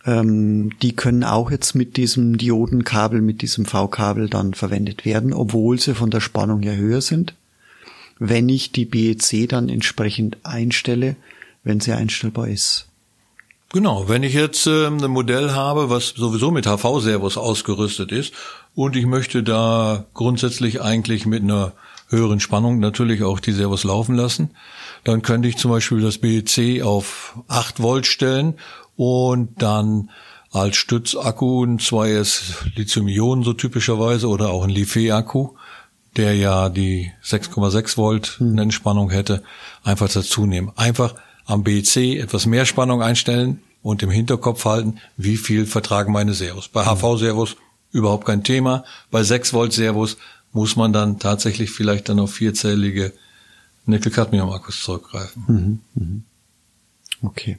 [0.04, 5.80] Ähm, die können auch jetzt mit diesem Diodenkabel, mit diesem V-Kabel dann verwendet werden, obwohl
[5.80, 7.34] sie von der Spannung ja höher sind.
[8.18, 11.16] Wenn ich die BEC dann entsprechend einstelle,
[11.64, 12.88] wenn sie einstellbar ist.
[13.70, 18.32] Genau, wenn ich jetzt äh, ein Modell habe, was sowieso mit HV-Servos ausgerüstet ist
[18.74, 21.72] und ich möchte da grundsätzlich eigentlich mit einer
[22.08, 24.50] höheren Spannung natürlich auch die Servos laufen lassen,
[25.04, 28.54] dann könnte ich zum Beispiel das BEC auf 8 Volt stellen
[28.96, 30.08] und dann
[30.50, 35.50] als Stützakku ein 2S Lithium-Ionen so typischerweise oder auch ein Li-Fe-Akku,
[36.16, 38.54] der ja die 6,6 Volt hm.
[38.54, 39.42] Nennspannung hätte,
[39.84, 40.72] einfach dazu nehmen.
[40.76, 46.34] Einfach am BC etwas mehr Spannung einstellen und im Hinterkopf halten, wie viel vertragen meine
[46.34, 46.68] Servos.
[46.68, 47.56] Bei HV-Servos
[47.92, 48.84] überhaupt kein Thema.
[49.10, 50.16] Bei 6 Volt Servos
[50.52, 53.12] muss man dann tatsächlich vielleicht dann auf vierzellige
[53.86, 55.44] Nickel-Cadmium-Akkus zurückgreifen.
[55.46, 56.24] Mhm, mhm.
[57.22, 57.58] Okay.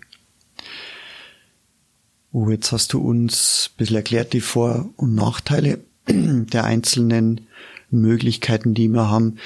[2.31, 7.47] Oh, jetzt hast du uns ein bisschen erklärt die Vor- und Nachteile der einzelnen
[7.91, 9.37] Möglichkeiten, die wir haben.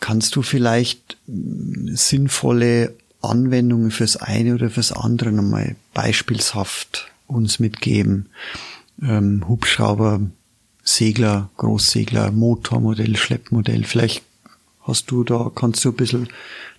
[0.00, 8.26] Kannst du vielleicht sinnvolle Anwendungen fürs eine oder fürs andere nochmal beispielshaft uns mitgeben.
[9.02, 10.20] Ähm, Hubschrauber,
[10.82, 13.84] Segler, Großsegler, Motormodell, Schleppmodell.
[13.84, 14.22] Vielleicht
[14.82, 16.28] hast du da, kannst du ein bisschen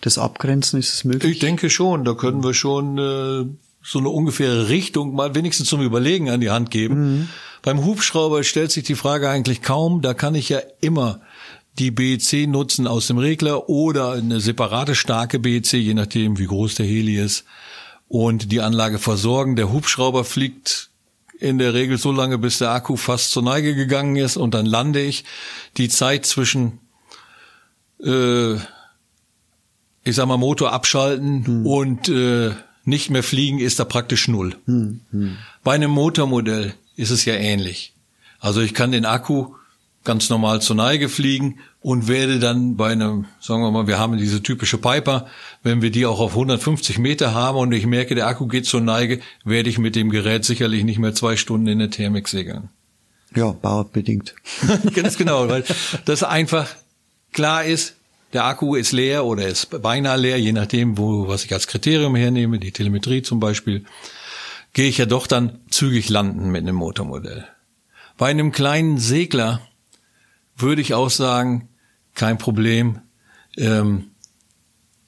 [0.02, 0.80] das abgrenzen?
[0.80, 1.34] Ist es möglich?
[1.34, 3.45] Ich denke schon, da können wir schon äh,
[3.84, 6.95] so eine ungefähre Richtung mal wenigstens zum Überlegen an die Hand geben.
[6.95, 7.30] Mhm.
[7.62, 11.22] Beim Hubschrauber stellt sich die Frage eigentlich kaum, da kann ich ja immer
[11.78, 16.76] die BEC nutzen aus dem Regler oder eine separate starke BEC, je nachdem wie groß
[16.76, 17.45] der Heli ist,
[18.08, 19.56] und die Anlage versorgen.
[19.56, 20.89] Der Hubschrauber fliegt
[21.39, 24.65] in der Regel so lange, bis der Akku fast zur Neige gegangen ist und dann
[24.65, 25.24] lande ich.
[25.78, 26.80] Die Zeit zwischen,
[28.04, 31.65] äh, ich sag mal, Motor abschalten hm.
[31.65, 32.52] und äh,
[32.84, 34.56] nicht mehr fliegen ist da praktisch null.
[34.65, 35.02] Hm.
[35.12, 35.38] Hm.
[35.63, 37.93] Bei einem Motormodell ist es ja ähnlich.
[38.39, 39.55] Also ich kann den Akku
[40.03, 44.17] ganz normal zur Neige fliegen und werde dann bei einem, sagen wir mal, wir haben
[44.17, 45.27] diese typische Piper,
[45.63, 48.81] wenn wir die auch auf 150 Meter haben und ich merke, der Akku geht zur
[48.81, 52.69] Neige, werde ich mit dem Gerät sicherlich nicht mehr zwei Stunden in der Thermik segeln.
[53.35, 54.35] Ja, bauerbedingt.
[54.95, 55.63] Ganz genau, weil
[56.05, 56.67] das einfach
[57.31, 57.95] klar ist,
[58.33, 62.15] der Akku ist leer oder ist beinahe leer, je nachdem, wo, was ich als Kriterium
[62.15, 63.85] hernehme, die Telemetrie zum Beispiel,
[64.73, 67.47] gehe ich ja doch dann zügig landen mit einem Motormodell.
[68.17, 69.62] Bei einem kleinen Segler
[70.55, 71.69] würde ich auch sagen,
[72.15, 72.99] kein Problem.
[73.58, 74.12] Ähm,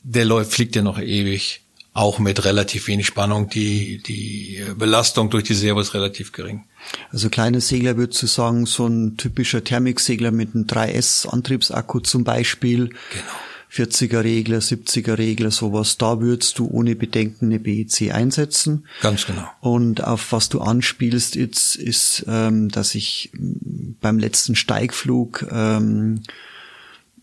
[0.04, 1.62] der läuft, fliegt ja noch ewig,
[1.94, 3.50] auch mit relativ wenig Spannung.
[3.50, 6.66] Die, die Belastung durch die Servo ist relativ gering.
[7.12, 12.88] Also kleine Segler würdest du sagen, so ein typischer Thermiksegler mit einem 3S-Antriebsakku zum Beispiel.
[12.88, 13.32] Genau.
[13.72, 18.86] 40er Regler, 70er Regler, sowas, da würdest du ohne Bedenken eine BEC einsetzen.
[19.02, 19.48] Ganz genau.
[19.62, 26.22] Und auf was du anspielst jetzt ist, ähm, dass ich beim letzten Steigflug ähm,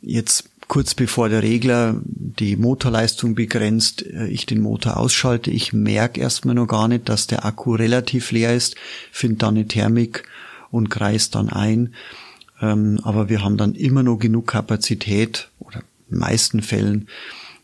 [0.00, 5.50] jetzt kurz bevor der Regler die Motorleistung begrenzt, äh, ich den Motor ausschalte.
[5.50, 8.76] Ich merke erstmal noch gar nicht, dass der Akku relativ leer ist,
[9.12, 10.24] finde dann eine Thermik
[10.70, 11.94] und kreis dann ein.
[12.60, 15.48] Ähm, aber wir haben dann immer noch genug Kapazität
[16.10, 17.08] meisten Fällen,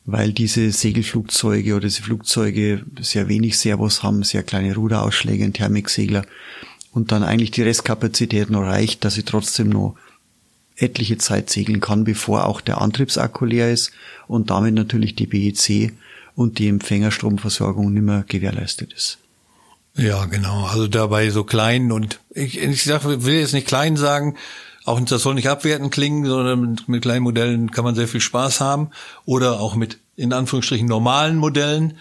[0.05, 6.25] weil diese Segelflugzeuge oder diese Flugzeuge sehr wenig Servos haben, sehr kleine Ruderausschläge, ein Thermiksegler
[6.93, 9.97] und dann eigentlich die Restkapazität noch reicht, dass ich trotzdem noch
[10.77, 13.93] etliche Zeit segeln kann, bevor auch der Antriebsakku leer ist
[14.27, 15.93] und damit natürlich die BEC
[16.35, 19.19] und die Empfängerstromversorgung nicht mehr gewährleistet ist.
[19.97, 20.67] Ja, genau.
[20.67, 24.37] Also dabei so klein und ich, ich sag, will jetzt nicht klein sagen,
[24.85, 28.21] auch das soll nicht abwertend klingen, sondern mit, mit kleinen Modellen kann man sehr viel
[28.21, 28.91] Spaß haben
[29.25, 31.99] oder auch mit in Anführungsstrichen normalen Modellen.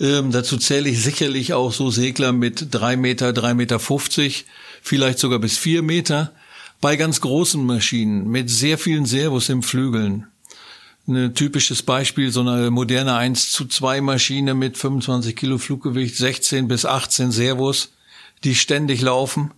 [0.00, 4.46] Ähm, dazu zähle ich sicherlich auch so Segler mit drei Meter, drei Meter, fünfzig,
[4.80, 6.32] vielleicht sogar bis vier Meter.
[6.80, 10.26] Bei ganz großen Maschinen mit sehr vielen Servos im Flügeln.
[11.06, 16.66] Ein typisches Beispiel, so eine moderne 1 zu 2 Maschine mit 25 Kilo Fluggewicht, 16
[16.66, 17.92] bis 18 Servos,
[18.44, 19.52] die ständig laufen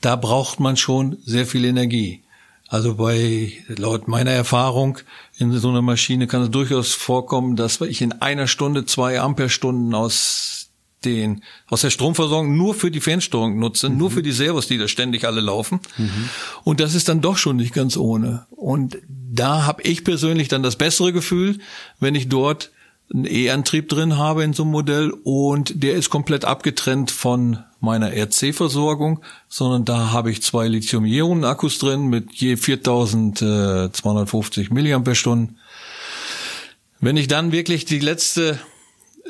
[0.00, 2.22] da braucht man schon sehr viel Energie.
[2.68, 4.98] Also bei, laut meiner Erfahrung
[5.38, 9.94] in so einer Maschine kann es durchaus vorkommen, dass ich in einer Stunde zwei Amperestunden
[9.94, 10.68] aus
[11.04, 13.98] den, aus der Stromversorgung nur für die Fernsteuerung nutze, mhm.
[13.98, 15.80] nur für die Servos, die da ständig alle laufen.
[15.96, 16.28] Mhm.
[16.64, 18.46] Und das ist dann doch schon nicht ganz ohne.
[18.50, 21.58] Und da habe ich persönlich dann das bessere Gefühl,
[22.00, 22.72] wenn ich dort
[23.14, 28.12] einen E-Antrieb drin habe in so einem Modell und der ist komplett abgetrennt von meiner
[28.12, 35.02] RC-Versorgung, sondern da habe ich zwei Lithium-Ionen-Akkus drin mit je 4250 mAh.
[37.00, 38.58] Wenn ich dann wirklich die letzte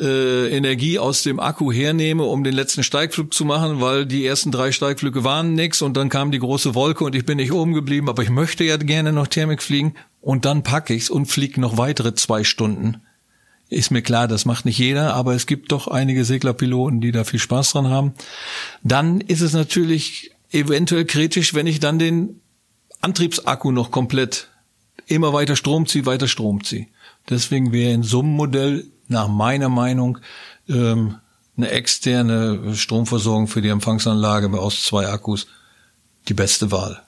[0.01, 4.53] äh, Energie aus dem Akku hernehme, um den letzten Steigflug zu machen, weil die ersten
[4.53, 7.73] drei Steigflüge waren nix und dann kam die große Wolke und ich bin nicht oben
[7.73, 11.61] geblieben, aber ich möchte ja gerne noch Thermik fliegen und dann packe ich's und fliege
[11.61, 13.03] noch weitere zwei Stunden
[13.69, 17.25] ist mir klar, das macht nicht jeder, aber es gibt doch einige Seglerpiloten, die da
[17.25, 18.15] viel Spaß dran haben.
[18.83, 22.41] Dann ist es natürlich eventuell kritisch, wenn ich dann den
[23.01, 24.49] Antriebsakku noch komplett
[25.07, 26.87] immer weiter Strom ziehe, weiter Strom ziehe.
[27.29, 30.19] Deswegen wäre in so einem Modell nach meiner Meinung
[30.69, 31.17] ähm,
[31.57, 35.47] eine externe Stromversorgung für die Empfangsanlage aus zwei Akkus
[36.29, 37.03] die beste Wahl.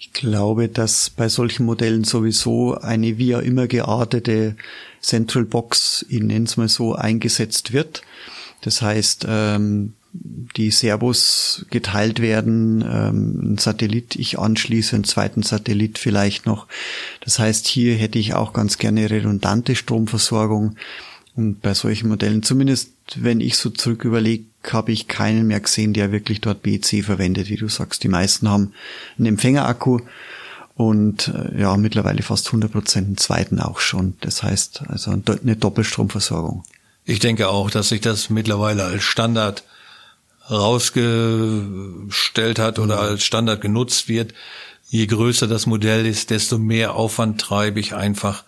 [0.00, 4.56] Ich glaube, dass bei solchen Modellen sowieso eine wie auch immer geartete
[5.00, 8.02] Central Box, ich nenne es mal so, eingesetzt wird.
[8.62, 15.98] Das heißt, ähm, die Servos geteilt werden, ähm, ein Satellit ich anschließe, einen zweiten Satellit
[15.98, 16.66] vielleicht noch.
[17.20, 20.76] Das heißt, hier hätte ich auch ganz gerne redundante Stromversorgung.
[21.34, 25.92] Und bei solchen Modellen, zumindest wenn ich so zurück überlege, habe ich keinen mehr gesehen,
[25.92, 28.02] der wirklich dort BC verwendet, wie du sagst.
[28.02, 28.72] Die meisten haben
[29.18, 30.00] einen Empfängerakku
[30.78, 34.14] und äh, ja, mittlerweile fast 100 Prozent einen zweiten auch schon.
[34.20, 36.62] Das heißt, also eine Doppelstromversorgung.
[37.04, 39.64] Ich denke auch, dass sich das mittlerweile als Standard
[40.48, 44.34] rausgestellt hat oder als Standard genutzt wird.
[44.88, 48.44] Je größer das Modell ist, desto mehr Aufwand treibe ich einfach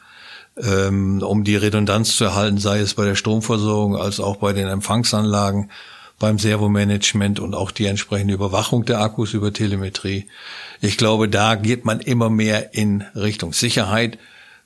[0.56, 4.68] ähm, um die Redundanz zu erhalten, sei es bei der Stromversorgung als auch bei den
[4.68, 5.72] Empfangsanlagen,
[6.20, 10.26] beim Servomanagement und auch die entsprechende Überwachung der Akkus über Telemetrie.
[10.80, 14.18] Ich glaube, da geht man immer mehr in Richtung Sicherheit,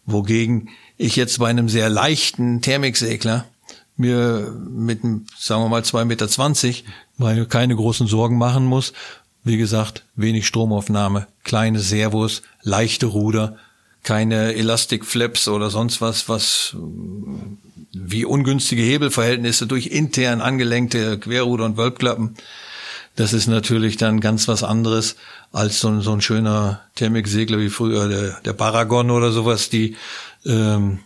[0.04, 3.46] wogegen ich jetzt bei einem sehr leichten Thermiksegler
[3.96, 5.02] mir mit,
[5.38, 6.82] sagen wir mal, 2,20
[7.18, 8.92] Meter keine großen Sorgen machen muss.
[9.44, 13.58] Wie gesagt, wenig Stromaufnahme, kleine Servos, leichte Ruder,
[14.02, 16.76] keine Elastic Flaps oder sonst was, was
[17.94, 22.34] wie ungünstige Hebelverhältnisse durch intern angelenkte Querruder und Wölbklappen.
[23.16, 25.16] Das ist natürlich dann ganz was anderes
[25.52, 29.96] als so ein, so ein schöner Thermiksegler wie früher der, der Paragon oder sowas, die
[30.44, 30.98] ähm,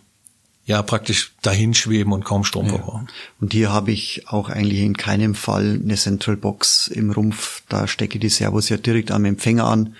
[0.65, 3.07] ja praktisch dahin schweben und kaum Strom verbrauchen.
[3.07, 3.13] Ja.
[3.41, 7.63] Und hier habe ich auch eigentlich in keinem Fall eine Central Box im Rumpf.
[7.69, 9.95] Da stecke die Servos ja direkt am Empfänger an.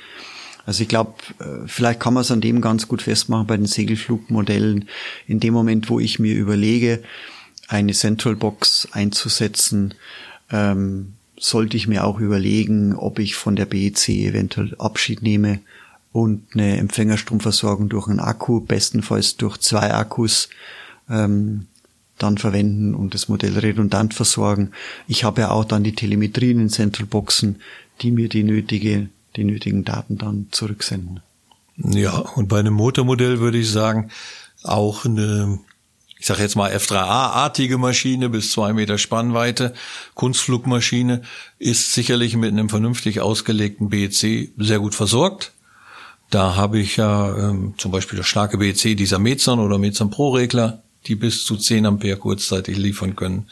[0.69, 3.65] Also ich glaube, äh, vielleicht kann man es an dem ganz gut festmachen bei den
[3.65, 4.87] Segelflugmodellen.
[5.25, 7.01] In dem Moment, wo ich mir überlege,
[7.67, 9.95] eine Central Box einzusetzen,
[10.51, 15.59] ähm, sollte ich mir auch überlegen, ob ich von der BEC eventuell Abschied nehme
[16.11, 20.49] und eine Empfängerstromversorgung durch einen Akku, bestenfalls durch zwei Akkus,
[21.09, 21.65] ähm,
[22.19, 24.69] dann verwenden und das Modell redundant versorgen.
[25.07, 27.59] Ich habe ja auch dann die Telemetrie in den Central Boxen,
[28.01, 31.21] die mir die nötige die nötigen Daten dann zurücksenden.
[31.77, 34.09] Ja, und bei einem Motormodell würde ich sagen,
[34.63, 35.59] auch eine,
[36.19, 39.73] ich sage jetzt mal F3A-artige Maschine bis zwei Meter Spannweite,
[40.13, 41.21] Kunstflugmaschine,
[41.57, 45.53] ist sicherlich mit einem vernünftig ausgelegten BEC sehr gut versorgt.
[46.29, 50.31] Da habe ich ja ähm, zum Beispiel das starke BEC dieser Mezon oder Mezon Pro
[50.31, 53.47] Regler, die bis zu 10 Ampere kurzzeitig liefern können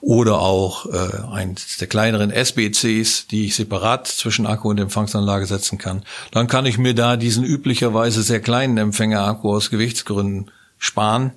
[0.00, 5.78] oder auch äh, eins der kleineren SBCs, die ich separat zwischen Akku und Empfangsanlage setzen
[5.78, 6.02] kann.
[6.32, 11.32] Dann kann ich mir da diesen üblicherweise sehr kleinen Empfängerakku aus Gewichtsgründen sparen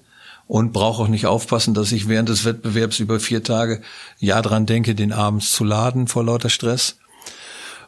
[0.47, 3.81] und brauche auch nicht aufpassen, dass ich während des Wettbewerbs über vier Tage
[4.17, 6.97] ja dran denke, den abends zu laden vor lauter Stress.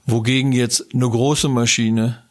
[0.06, 2.24] Wogegen jetzt eine große Maschine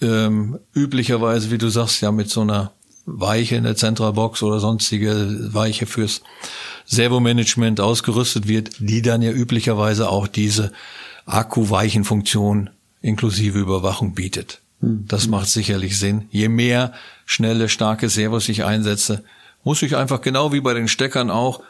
[0.00, 2.72] ähm, üblicherweise, wie du sagst, ja mit so einer
[3.06, 6.22] Weiche in der Central Box oder sonstige Weiche fürs
[6.84, 10.72] Servomanagement ausgerüstet wird, die dann ja üblicherweise auch diese
[11.24, 12.70] Akkuweichenfunktion
[13.00, 14.60] inklusive Überwachung bietet.
[14.80, 15.04] Hm.
[15.06, 16.28] Das macht sicherlich Sinn.
[16.30, 16.92] Je mehr
[17.24, 19.24] schnelle, starke Servos ich einsetze,
[19.64, 21.62] muss ich einfach genau wie bei den Steckern auch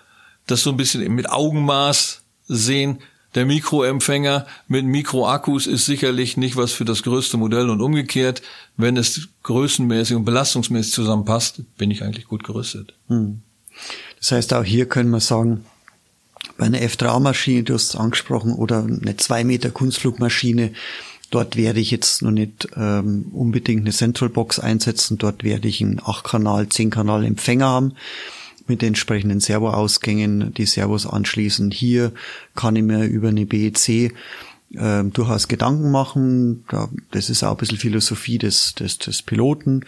[0.46, 2.98] das so ein bisschen mit Augenmaß sehen.
[3.36, 8.40] Der Mikroempfänger mit Mikroakkus ist sicherlich nicht was für das größte Modell und umgekehrt.
[8.78, 12.94] Wenn es größenmäßig und belastungsmäßig zusammenpasst, bin ich eigentlich gut gerüstet.
[13.08, 13.42] Hm.
[14.18, 15.66] Das heißt, auch hier können wir sagen,
[16.56, 20.72] bei einer F3-Maschine, du hast es angesprochen, oder eine 2 Meter Kunstflugmaschine,
[21.30, 25.18] Dort werde ich jetzt noch nicht ähm, unbedingt eine Central Box einsetzen.
[25.18, 27.96] Dort werde ich einen 8-Kanal, 10-Kanal Empfänger haben
[28.68, 31.70] mit entsprechenden Servoausgängen, die Servos anschließen.
[31.70, 32.12] Hier
[32.54, 34.12] kann ich mir über eine BEC
[34.74, 36.64] äh, durchaus Gedanken machen.
[37.10, 39.84] das ist auch ein bisschen Philosophie des, des, des Piloten,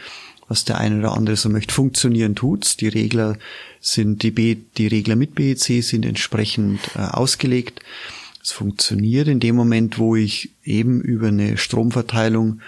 [0.49, 1.75] was der eine oder andere so möchte.
[1.75, 2.77] Funktionieren tut's.
[2.77, 3.37] Die Regler
[3.81, 7.81] sind, die, B, die Regler mit BEC sind entsprechend äh, ausgelegt.
[8.43, 12.61] Es funktioniert in dem Moment, wo ich eben über eine Stromverteilung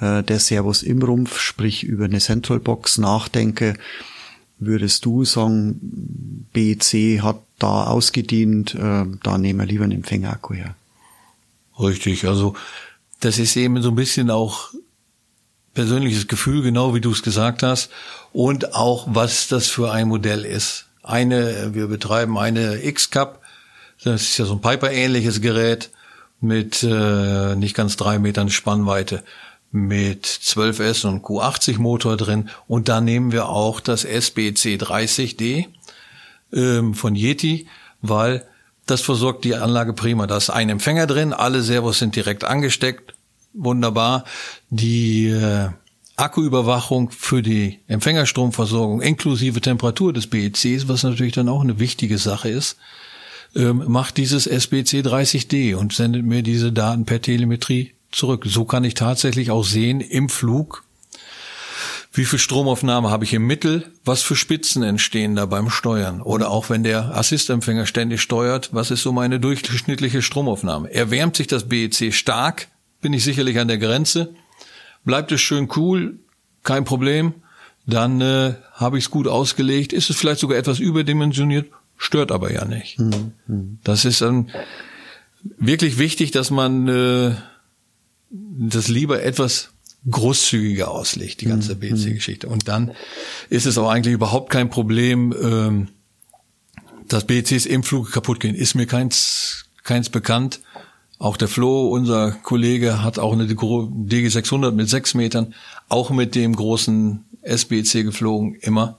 [0.00, 3.74] äh, der Servos im Rumpf, sprich über eine Central Box nachdenke,
[4.58, 10.74] würdest du sagen, BEC hat da ausgedient, äh, da nehmen wir lieber einen Empfängerakku her?
[11.78, 12.54] Richtig, also
[13.20, 14.70] das ist eben so ein bisschen auch
[15.72, 17.90] persönliches Gefühl, genau wie du es gesagt hast,
[18.32, 20.86] und auch was das für ein Modell ist.
[21.02, 23.42] Eine, wir betreiben eine X-Cup,
[24.02, 25.90] das ist ja so ein Piper-ähnliches Gerät
[26.40, 29.22] mit äh, nicht ganz drei Metern Spannweite
[29.74, 35.66] mit 12S und Q80 Motor drin und da nehmen wir auch das SBC 30D
[36.52, 37.66] ähm, von Yeti,
[38.00, 38.46] weil
[38.86, 40.28] das versorgt die Anlage prima.
[40.28, 43.14] Da ist ein Empfänger drin, alle Servos sind direkt angesteckt,
[43.52, 44.24] wunderbar.
[44.70, 45.70] Die äh,
[46.14, 52.48] Akkuüberwachung für die Empfängerstromversorgung inklusive Temperatur des BECs, was natürlich dann auch eine wichtige Sache
[52.48, 52.76] ist,
[53.56, 58.44] ähm, macht dieses SBC 30D und sendet mir diese Daten per Telemetrie zurück.
[58.46, 60.84] So kann ich tatsächlich auch sehen im Flug,
[62.12, 66.22] wie viel Stromaufnahme habe ich im Mittel, was für Spitzen entstehen da beim Steuern.
[66.22, 70.92] Oder auch wenn der Assistempfänger ständig steuert, was ist so meine durchschnittliche Stromaufnahme.
[70.92, 72.68] Erwärmt sich das BEC stark,
[73.00, 74.32] bin ich sicherlich an der Grenze.
[75.04, 76.20] Bleibt es schön cool,
[76.62, 77.34] kein Problem,
[77.84, 79.92] dann äh, habe ich es gut ausgelegt.
[79.92, 82.98] Ist es vielleicht sogar etwas überdimensioniert, stört aber ja nicht.
[83.00, 83.80] Mhm.
[83.82, 84.50] Das ist dann
[85.58, 87.34] wirklich wichtig, dass man äh,
[88.30, 89.70] das lieber etwas
[90.10, 91.80] großzügiger auslegt, die ganze mhm.
[91.80, 92.48] BC-Geschichte.
[92.48, 92.92] Und dann
[93.48, 95.88] ist es auch eigentlich überhaupt kein Problem, ähm,
[97.08, 98.54] dass BCs im Flug kaputt gehen.
[98.54, 100.60] Ist mir keins, keins bekannt.
[101.18, 105.54] Auch der Flo, unser Kollege, hat auch eine DG600 mit sechs Metern,
[105.88, 108.98] auch mit dem großen SBC geflogen, immer.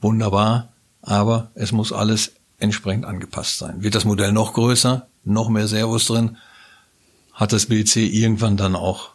[0.00, 0.72] Wunderbar.
[1.00, 3.82] Aber es muss alles entsprechend angepasst sein.
[3.82, 6.36] Wird das Modell noch größer, noch mehr Servos drin,
[7.32, 9.10] hat das BC irgendwann dann auch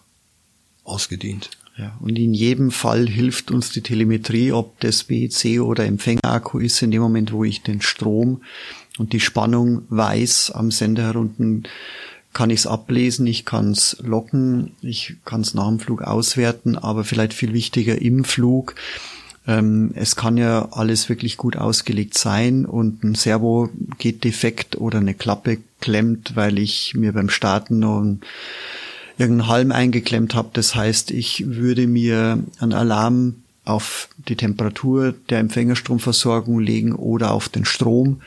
[0.84, 1.50] ausgedient.
[1.78, 6.82] Ja, und in jedem Fall hilft uns die Telemetrie, ob das BEC oder Empfängerakku ist,
[6.82, 8.42] in dem Moment, wo ich den Strom
[8.98, 11.68] und die Spannung weiß am Sender herunten,
[12.34, 16.78] kann ich es ablesen, ich kann es locken, ich kann es nach dem Flug auswerten,
[16.78, 18.76] aber vielleicht viel wichtiger im Flug.
[19.48, 25.00] Ähm, es kann ja alles wirklich gut ausgelegt sein und ein Servo geht defekt oder
[25.00, 28.22] eine Klappe klemmt, weil ich mir beim Starten noch ein
[29.18, 30.50] irgendeinen Halm eingeklemmt habe.
[30.54, 33.36] Das heißt, ich würde mir einen Alarm
[33.66, 38.22] auf die Temperatur der Empfängerstromversorgung legen oder auf den Strom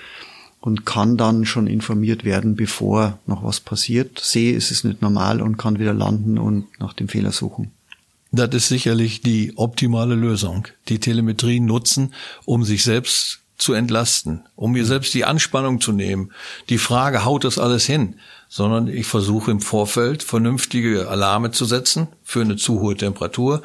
[0.60, 4.18] und kann dann schon informiert werden, bevor noch was passiert.
[4.20, 7.70] Sehe, ist es nicht normal und kann wieder landen und nach dem Fehler suchen.
[8.32, 10.68] Das ist sicherlich die optimale Lösung.
[10.88, 12.14] Die Telemetrie nutzen,
[12.44, 16.32] um sich selbst zu entlasten, um mir selbst die Anspannung zu nehmen.
[16.68, 18.16] Die Frage, haut das alles hin?
[18.50, 23.62] sondern ich versuche im Vorfeld vernünftige Alarme zu setzen für eine zu hohe Temperatur.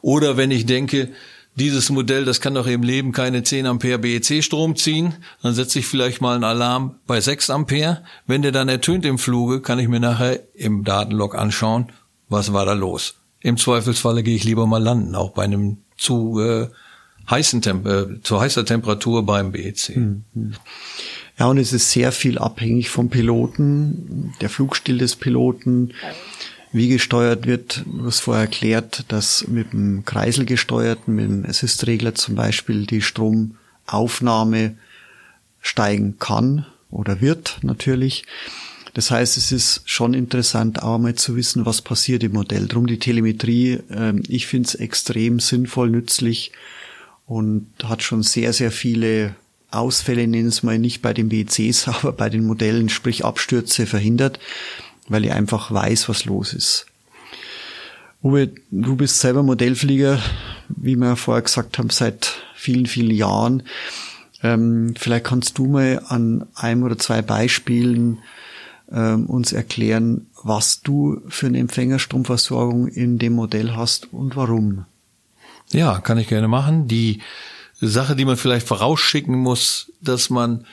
[0.00, 1.10] Oder wenn ich denke,
[1.56, 5.86] dieses Modell, das kann doch im Leben keine 10 Ampere BEC-Strom ziehen, dann setze ich
[5.86, 8.04] vielleicht mal einen Alarm bei 6 Ampere.
[8.26, 11.92] Wenn der dann ertönt im Fluge, kann ich mir nachher im Datenlog anschauen,
[12.28, 13.16] was war da los.
[13.42, 16.68] Im Zweifelsfalle gehe ich lieber mal landen, auch bei einem zu äh,
[17.30, 19.96] heißen Temp äh, zu heißer Temperatur beim BEC.
[19.96, 20.24] Mhm.
[21.38, 25.94] Ja, und es ist sehr viel abhängig vom Piloten, der Flugstil des Piloten,
[26.72, 27.84] wie gesteuert wird.
[27.86, 33.02] Du hast vorher erklärt, dass mit dem Kreisel gesteuerten, mit dem Assist-Regler zum Beispiel die
[33.02, 34.76] Stromaufnahme
[35.60, 38.24] steigen kann oder wird natürlich.
[38.94, 42.68] Das heißt, es ist schon interessant, auch mal zu wissen, was passiert im Modell.
[42.68, 46.52] Drum die Telemetrie, ähm, ich finde es extrem sinnvoll, nützlich
[47.26, 49.34] und hat schon sehr, sehr viele
[49.70, 54.38] Ausfälle, nennen es mal nicht bei den BCs, aber bei den Modellen, sprich Abstürze verhindert,
[55.08, 56.86] weil ich einfach weiß, was los ist.
[58.22, 60.20] Uwe, du bist selber Modellflieger,
[60.68, 63.64] wie wir vorher gesagt haben, seit vielen, vielen Jahren.
[64.44, 68.18] Ähm, vielleicht kannst du mal an einem oder zwei Beispielen
[68.92, 74.84] ähm, uns erklären, was du für eine Empfängerstromversorgung in dem Modell hast und warum.
[75.70, 76.88] Ja, kann ich gerne machen.
[76.88, 77.20] Die
[77.80, 80.66] Sache, die man vielleicht vorausschicken muss, dass man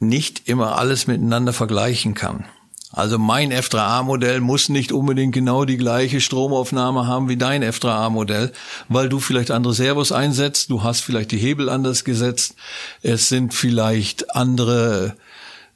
[0.00, 2.44] nicht immer alles miteinander vergleichen kann.
[2.90, 8.52] Also mein F3A-Modell muss nicht unbedingt genau die gleiche Stromaufnahme haben wie dein F3A-Modell,
[8.88, 12.54] weil du vielleicht andere Servos einsetzt, du hast vielleicht die Hebel anders gesetzt,
[13.00, 15.16] es sind vielleicht andere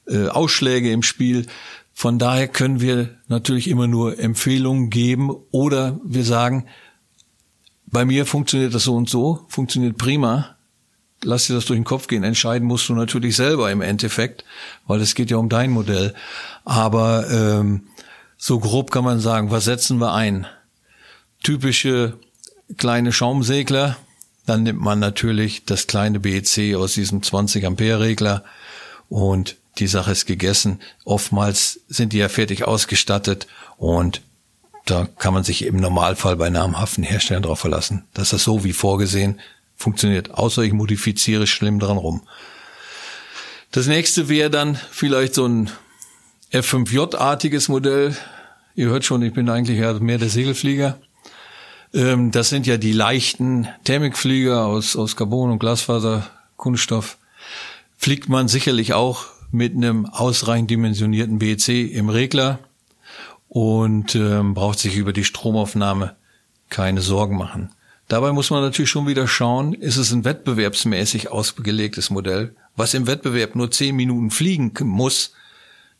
[0.07, 1.45] äh, Ausschläge im Spiel.
[1.93, 6.65] Von daher können wir natürlich immer nur Empfehlungen geben oder wir sagen,
[7.85, 10.57] bei mir funktioniert das so und so, funktioniert prima
[11.23, 12.23] lass dir das durch den Kopf gehen.
[12.23, 14.43] Entscheiden musst du natürlich selber im Endeffekt,
[14.85, 16.13] weil es geht ja um dein Modell.
[16.65, 17.87] Aber ähm,
[18.37, 20.45] so grob kann man sagen, was setzen wir ein?
[21.43, 22.19] Typische
[22.77, 23.97] kleine Schaumsegler,
[24.45, 28.43] dann nimmt man natürlich das kleine BEC aus diesem 20 Ampere Regler
[29.09, 30.81] und die Sache ist gegessen.
[31.05, 33.47] Oftmals sind die ja fertig ausgestattet
[33.77, 34.21] und
[34.85, 38.73] da kann man sich im Normalfall bei namhaften Herstellern darauf verlassen, dass das so wie
[38.73, 39.39] vorgesehen
[39.75, 40.31] funktioniert.
[40.31, 42.21] Außer ich modifiziere schlimm dran rum.
[43.71, 45.69] Das nächste wäre dann vielleicht so ein
[46.53, 48.15] F5J-artiges Modell.
[48.75, 50.97] Ihr hört schon, ich bin eigentlich mehr der Segelflieger.
[51.93, 57.17] Ähm, das sind ja die leichten Thermikflieger aus, aus Carbon und Glasfaser, Kunststoff.
[57.97, 62.59] Fliegt man sicherlich auch mit einem ausreichend dimensionierten BEC im Regler
[63.47, 66.15] und ähm, braucht sich über die Stromaufnahme
[66.69, 67.71] keine Sorgen machen.
[68.07, 73.07] Dabei muss man natürlich schon wieder schauen, ist es ein wettbewerbsmäßig ausgelegtes Modell, was im
[73.07, 75.33] Wettbewerb nur zehn Minuten fliegen muss.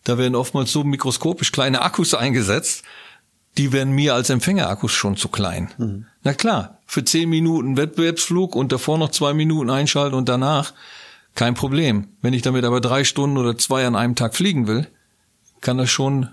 [0.04, 2.84] Da werden oftmals so mikroskopisch kleine Akkus eingesetzt,
[3.58, 5.70] die werden mir als Empfängerakkus schon zu klein.
[5.78, 6.06] Mhm.
[6.24, 10.74] Na klar, für zehn Minuten Wettbewerbsflug und davor noch zwei Minuten einschalten und danach
[11.38, 12.08] kein Problem.
[12.22, 14.88] Wenn ich damit aber drei Stunden oder zwei an einem Tag fliegen will,
[15.62, 16.30] kann das schon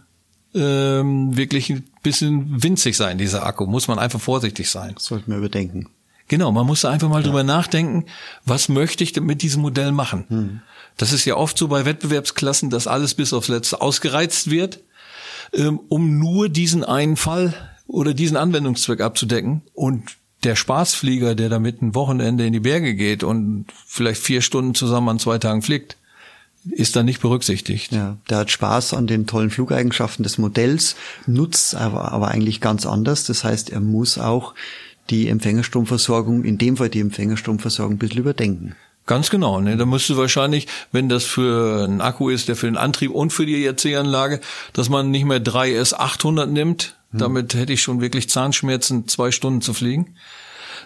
[0.55, 3.67] ähm, wirklich ein bisschen winzig sein, dieser Akku.
[3.67, 4.95] Muss man einfach vorsichtig sein.
[4.95, 5.91] Das sollten wir überdenken.
[6.29, 7.27] Genau, man muss einfach mal ja.
[7.27, 8.07] drüber nachdenken,
[8.47, 10.25] was möchte ich denn mit diesem Modell machen?
[10.29, 10.61] Hm.
[10.97, 14.81] Das ist ja oft so bei Wettbewerbsklassen, dass alles bis aufs Letzte ausgereizt wird,
[15.53, 17.53] ähm, um nur diesen einen Fall
[17.87, 19.61] oder diesen Anwendungszweck abzudecken.
[19.75, 24.75] Und der Spaßflieger, der damit ein Wochenende in die Berge geht und vielleicht vier Stunden
[24.75, 25.97] zusammen an zwei Tagen fliegt,
[26.71, 27.93] ist da nicht berücksichtigt.
[27.93, 32.87] Ja, der hat Spaß an den tollen Flugeigenschaften des Modells, nutzt aber, aber eigentlich ganz
[32.87, 33.25] anders.
[33.25, 34.55] Das heißt, er muss auch
[35.11, 38.75] die Empfängerstromversorgung, in dem Fall die Empfängerstromversorgung ein bisschen überdenken.
[39.07, 39.61] Ganz genau.
[39.61, 39.77] Ne?
[39.77, 43.45] Da müsste wahrscheinlich, wenn das für einen Akku ist, der für den Antrieb und für
[43.45, 44.41] die ERC-Anlage,
[44.73, 46.97] dass man nicht mehr 3S800 nimmt.
[47.15, 47.19] Hm.
[47.19, 50.17] Damit hätte ich schon wirklich Zahnschmerzen, zwei Stunden zu fliegen.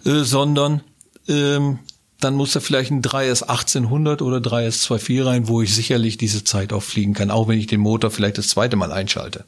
[0.05, 0.83] Äh, sondern
[1.27, 1.81] ähm,
[2.21, 6.45] dann muss da vielleicht ein 3S 1800 oder 3S 24 rein, wo ich sicherlich diese
[6.45, 9.45] Zeit auch fliegen kann, auch wenn ich den Motor vielleicht das zweite Mal einschalte.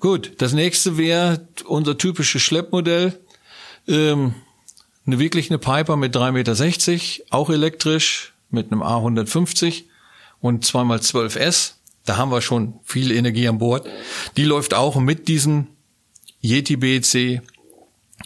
[0.00, 3.18] Gut, das nächste wäre unser typisches Schleppmodell.
[3.88, 4.34] Ähm,
[5.06, 9.84] eine wirklich eine Piper mit 3,60 Meter, auch elektrisch, mit einem A150
[10.40, 11.72] und 2x12S.
[12.08, 13.86] Da haben wir schon viel Energie an Bord.
[14.38, 15.66] Die läuft auch mit diesem
[16.40, 17.42] Yeti BC,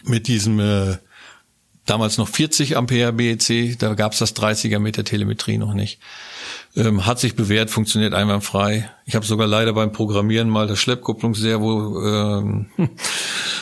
[0.05, 0.99] mit diesem äh,
[1.85, 5.99] damals noch 40 Ampere BEC, da gab's das 30er mit der Telemetrie noch nicht.
[6.77, 8.89] Ähm, hat sich bewährt, funktioniert einwandfrei.
[9.05, 12.67] Ich habe sogar leider beim Programmieren mal das Schleppkupplungsservo ähm,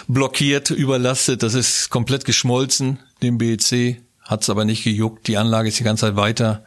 [0.09, 1.43] blockiert, überlastet.
[1.43, 4.03] Das ist komplett geschmolzen, dem BEC.
[4.23, 5.27] Hat's aber nicht gejuckt.
[5.29, 6.65] Die Anlage ist die ganze Zeit weiter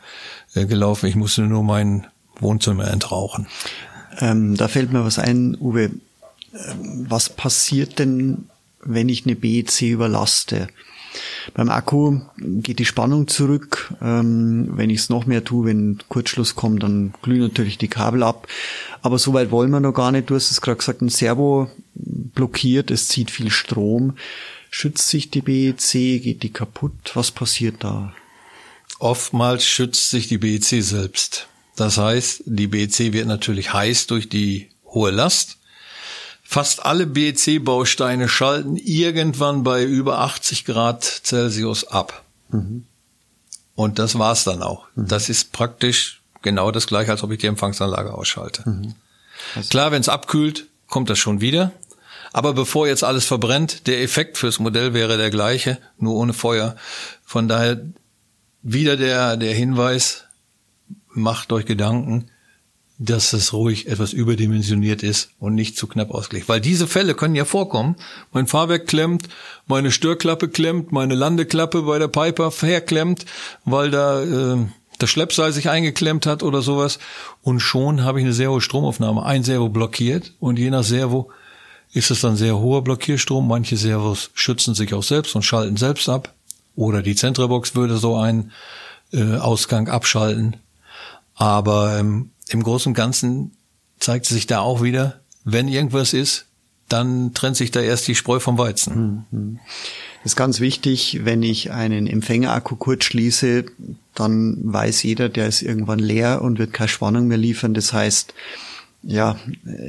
[0.56, 1.06] äh, gelaufen.
[1.06, 2.08] Ich musste nur mein
[2.44, 3.48] Wohnzimmer entrauchen.
[4.20, 5.92] Ähm, da fällt mir was ein, Uwe.
[6.54, 8.50] Ähm, was passiert denn,
[8.82, 10.68] wenn ich eine BEC überlaste?
[11.54, 13.94] Beim Akku geht die Spannung zurück.
[14.02, 18.24] Ähm, wenn ich es noch mehr tue, wenn Kurzschluss kommt, dann glühen natürlich die Kabel
[18.24, 18.48] ab.
[19.02, 20.30] Aber so weit wollen wir noch gar nicht.
[20.30, 24.16] Du hast es gerade gesagt, ein Servo blockiert, es zieht viel Strom.
[24.70, 27.12] Schützt sich die BEC, geht die kaputt?
[27.14, 28.14] Was passiert da?
[29.00, 31.48] Oftmals schützt sich die BEC selbst.
[31.76, 35.58] Das heißt, die BEC wird natürlich heiß durch die hohe Last
[36.54, 42.24] Fast alle BEC-Bausteine schalten irgendwann bei über 80 Grad Celsius ab.
[42.50, 42.86] Mhm.
[43.74, 44.86] Und das war's dann auch.
[44.94, 45.08] Mhm.
[45.08, 48.70] Das ist praktisch genau das gleiche, als ob ich die Empfangsanlage ausschalte.
[48.70, 48.94] Mhm.
[49.56, 51.72] Also Klar, wenn es abkühlt, kommt das schon wieder.
[52.34, 56.76] Aber bevor jetzt alles verbrennt, der Effekt fürs Modell wäre der gleiche, nur ohne Feuer.
[57.26, 57.82] Von daher
[58.62, 60.23] wieder der, der Hinweis,
[61.14, 62.30] macht euch Gedanken,
[63.00, 66.48] dass es ruhig etwas überdimensioniert ist und nicht zu knapp ausgelegt.
[66.48, 67.96] Weil diese Fälle können ja vorkommen.
[68.32, 69.30] Mein Fahrwerk klemmt,
[69.66, 73.26] meine Störklappe klemmt, meine Landeklappe bei der Piper verklemmt,
[73.66, 74.66] weil da äh,
[75.00, 77.00] das Schleppseil sich eingeklemmt hat oder sowas.
[77.42, 79.24] Und schon habe ich eine sehr hohe Stromaufnahme.
[79.24, 81.32] Ein Servo blockiert und je nach Servo
[81.94, 83.48] ist es dann sehr hoher Blockierstrom.
[83.48, 86.34] Manche Servos schützen sich auch selbst und schalten selbst ab.
[86.76, 88.52] Oder die Zentrabox würde so einen
[89.12, 90.58] äh, Ausgang abschalten.
[91.44, 93.52] Aber ähm, im Großen und Ganzen
[94.00, 96.46] zeigt sich da auch wieder, wenn irgendwas ist,
[96.88, 99.26] dann trennt sich da erst die Spreu vom Weizen.
[99.30, 99.60] Mhm.
[100.24, 103.66] Das ist ganz wichtig, wenn ich einen Empfängerakku kurz schließe,
[104.16, 107.74] dann weiß jeder, der ist irgendwann leer und wird keine Spannung mehr liefern.
[107.74, 108.34] Das heißt,
[109.02, 109.36] ja,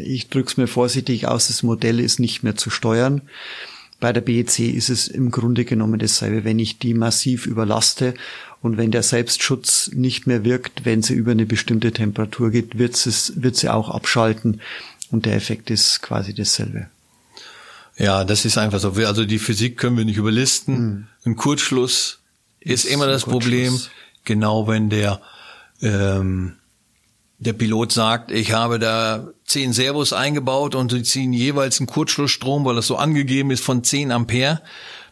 [0.02, 3.22] ich drück's mir vorsichtig aus, das Modell ist nicht mehr zu steuern.
[4.00, 8.14] Bei der BEC ist es im Grunde genommen dasselbe, wenn ich die massiv überlaste
[8.60, 12.94] und wenn der Selbstschutz nicht mehr wirkt, wenn sie über eine bestimmte Temperatur geht, wird,
[13.06, 14.60] es, wird sie auch abschalten
[15.10, 16.88] und der Effekt ist quasi dasselbe.
[17.96, 18.90] Ja, das ist einfach so.
[18.92, 20.74] Also die Physik können wir nicht überlisten.
[20.74, 21.06] Mhm.
[21.24, 22.18] Ein Kurzschluss
[22.60, 23.78] ist, ist immer das Problem.
[24.24, 25.20] Genau wenn der
[25.82, 26.54] ähm,
[27.38, 32.64] der Pilot sagt, ich habe da zehn Servos eingebaut und sie ziehen jeweils einen Kurzschlussstrom,
[32.64, 34.62] weil das so angegeben ist von 10 Ampere,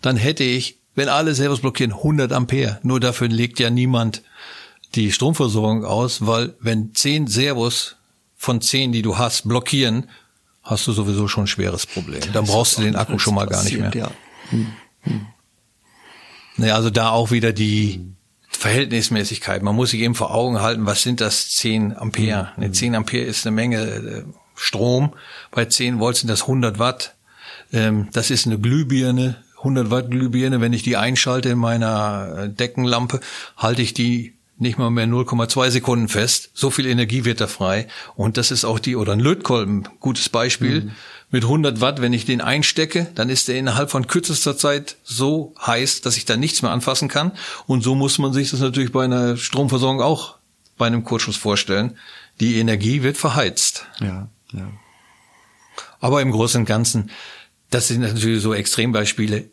[0.00, 2.78] dann hätte ich, wenn alle Servos blockieren, 100 Ampere.
[2.82, 4.22] Nur dafür legt ja niemand
[4.94, 7.96] die Stromversorgung aus, weil wenn 10 Servos
[8.36, 10.08] von 10, die du hast, blockieren,
[10.62, 12.20] hast du sowieso schon ein schweres Problem.
[12.32, 13.90] Dann brauchst du den Akku schon mal gar nicht mehr.
[13.94, 14.10] Ja.
[14.50, 14.72] Hm.
[15.02, 15.26] Hm.
[16.56, 18.00] Naja, also da auch wieder die
[18.62, 19.60] Verhältnismäßigkeit.
[19.62, 22.52] Man muss sich eben vor Augen halten, was sind das 10 Ampere?
[22.56, 22.72] Mhm.
[22.72, 24.22] 10 Ampere ist eine Menge äh,
[24.54, 25.14] Strom.
[25.50, 27.16] Bei 10 Volt sind das 100 Watt.
[27.72, 30.60] Ähm, das ist eine Glühbirne, 100 Watt Glühbirne.
[30.60, 33.18] Wenn ich die einschalte in meiner äh, Deckenlampe,
[33.56, 36.50] halte ich die nicht mal mehr 0,2 Sekunden fest.
[36.54, 37.88] So viel Energie wird da frei.
[38.14, 40.82] Und das ist auch die, oder ein Lötkolben, gutes Beispiel.
[40.82, 40.90] Mhm.
[41.32, 45.54] Mit 100 Watt, wenn ich den einstecke, dann ist der innerhalb von kürzester Zeit so
[45.66, 47.32] heiß, dass ich da nichts mehr anfassen kann.
[47.66, 50.36] Und so muss man sich das natürlich bei einer Stromversorgung auch
[50.78, 51.96] bei einem Kurzschluss vorstellen.
[52.38, 53.86] Die Energie wird verheizt.
[54.00, 54.70] Ja, ja.
[55.98, 57.10] Aber im Großen und Ganzen,
[57.70, 59.46] das sind natürlich so Extrembeispiele.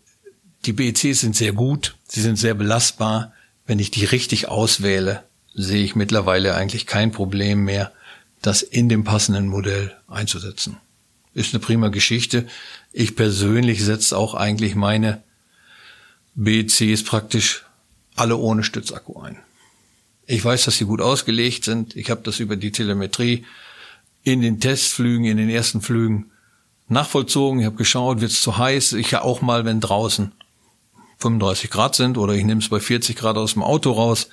[0.66, 3.34] Die BECs sind sehr gut, sie sind sehr belastbar
[3.70, 7.92] wenn ich die richtig auswähle, sehe ich mittlerweile eigentlich kein Problem mehr,
[8.42, 10.78] das in dem passenden Modell einzusetzen.
[11.40, 12.48] Ist eine prima Geschichte.
[12.92, 15.24] Ich persönlich setze auch eigentlich meine
[16.36, 17.64] BCs praktisch
[18.18, 19.38] alle ohne Stützakku ein.
[20.26, 21.96] Ich weiß, dass sie gut ausgelegt sind.
[21.96, 23.46] Ich habe das über die Telemetrie
[24.22, 26.32] in den Testflügen, in den ersten Flügen
[26.90, 27.62] nachvollzogen.
[27.62, 28.92] Ich habe geschaut, wird es zu heiß.
[28.92, 30.34] Ich ja auch mal, wenn draußen
[31.20, 34.28] 35 Grad sind oder ich nehme es bei 40 Grad aus dem Auto raus.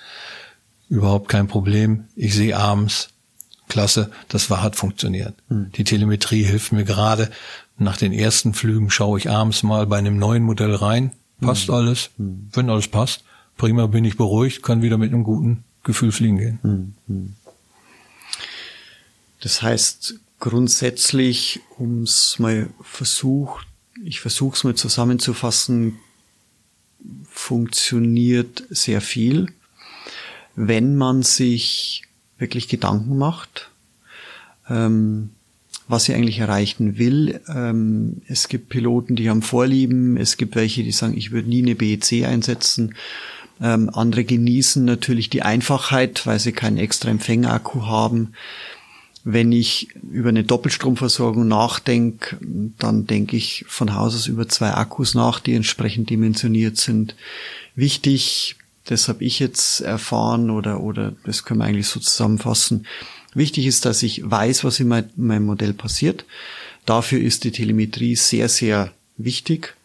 [0.88, 2.08] Überhaupt kein Problem.
[2.16, 3.10] Ich sehe abends,
[3.68, 5.34] klasse, das war hat funktioniert.
[5.48, 5.72] Mhm.
[5.72, 7.30] Die Telemetrie hilft mir gerade.
[7.78, 11.12] Nach den ersten Flügen schaue ich abends mal bei einem neuen Modell rein.
[11.40, 11.74] Passt mhm.
[11.74, 12.10] alles.
[12.16, 12.48] Mhm.
[12.52, 13.24] Wenn alles passt,
[13.56, 16.58] prima bin ich beruhigt, kann wieder mit einem guten Gefühl fliegen gehen.
[16.62, 16.94] Hm.
[17.06, 17.34] Hm.
[19.40, 23.66] Das heißt, grundsätzlich, um es mal versucht,
[24.04, 25.98] ich versuche es mal zusammenzufassen,
[27.30, 29.52] funktioniert sehr viel,
[30.56, 32.02] wenn man sich
[32.38, 33.70] wirklich Gedanken macht,
[34.68, 35.30] ähm,
[35.88, 37.40] was sie eigentlich erreichen will.
[37.48, 41.62] Ähm, es gibt Piloten, die haben Vorlieben, es gibt welche, die sagen, ich würde nie
[41.62, 42.94] eine BEC einsetzen.
[43.60, 48.32] Ähm, andere genießen natürlich die Einfachheit, weil sie keinen extra Empfängerakku haben.
[49.24, 52.36] Wenn ich über eine Doppelstromversorgung nachdenke,
[52.78, 57.16] dann denke ich von Haus aus über zwei Akkus nach, die entsprechend dimensioniert sind.
[57.74, 58.56] Wichtig,
[58.86, 62.86] das habe ich jetzt erfahren oder, oder das können wir eigentlich so zusammenfassen.
[63.34, 66.24] Wichtig ist, dass ich weiß, was in meinem Modell passiert.
[66.86, 69.76] Dafür ist die Telemetrie sehr, sehr wichtig.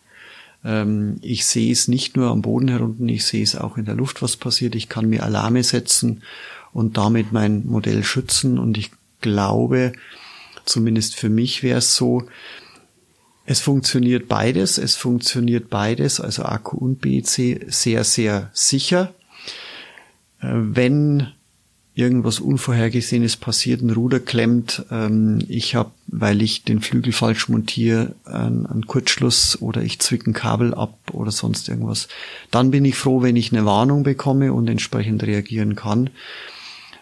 [0.63, 3.95] Ähm, ich sehe es nicht nur am Boden herunten, ich sehe es auch in der
[3.95, 4.75] Luft, was passiert.
[4.75, 6.21] Ich kann mir Alarme setzen
[6.71, 9.93] und damit mein Modell schützen und ich glaube,
[10.65, 12.23] zumindest für mich wäre es so,
[13.51, 19.13] es funktioniert beides, es funktioniert beides, also Akku und BEC sehr, sehr sicher.
[20.39, 21.27] Äh, wenn
[21.93, 28.15] irgendwas Unvorhergesehenes passiert, ein Ruder klemmt, ähm, ich habe, weil ich den Flügel falsch montiere,
[28.23, 32.07] einen Kurzschluss oder ich zwicke ein Kabel ab oder sonst irgendwas,
[32.49, 36.09] dann bin ich froh, wenn ich eine Warnung bekomme und entsprechend reagieren kann.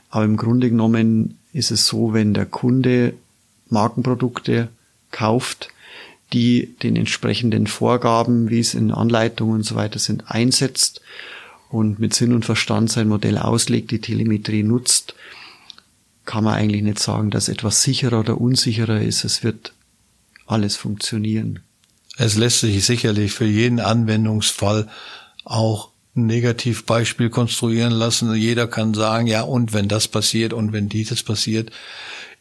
[0.10, 3.14] Aber im Grunde genommen ist es so, wenn der Kunde
[3.70, 4.70] Markenprodukte
[5.12, 5.70] kauft,
[6.34, 11.02] die den entsprechenden Vorgaben, wie es in Anleitungen und so weiter sind, einsetzt
[11.70, 15.16] und mit Sinn und Verstand sein Modell auslegt, die Telemetrie nutzt,
[16.26, 19.24] kann man eigentlich nicht sagen, dass etwas sicherer oder unsicherer ist.
[19.24, 19.74] Es wird
[20.46, 21.60] alles funktionieren.
[22.18, 24.88] Es lässt sich sicherlich für jeden Anwendungsfall
[25.46, 28.34] auch ein Negativbeispiel konstruieren lassen.
[28.36, 31.72] Jeder kann sagen, ja, und wenn das passiert und wenn dieses passiert,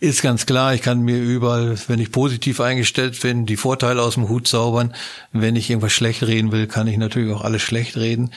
[0.00, 4.14] ist ganz klar, ich kann mir überall, wenn ich positiv eingestellt bin, die Vorteile aus
[4.14, 4.94] dem Hut zaubern.
[5.32, 8.30] Wenn ich irgendwas schlecht reden will, kann ich natürlich auch alles schlecht reden.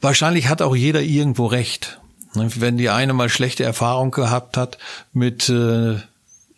[0.00, 2.00] Wahrscheinlich hat auch jeder irgendwo recht.
[2.34, 4.76] Wenn die eine mal schlechte Erfahrung gehabt hat
[5.12, 5.96] mit äh,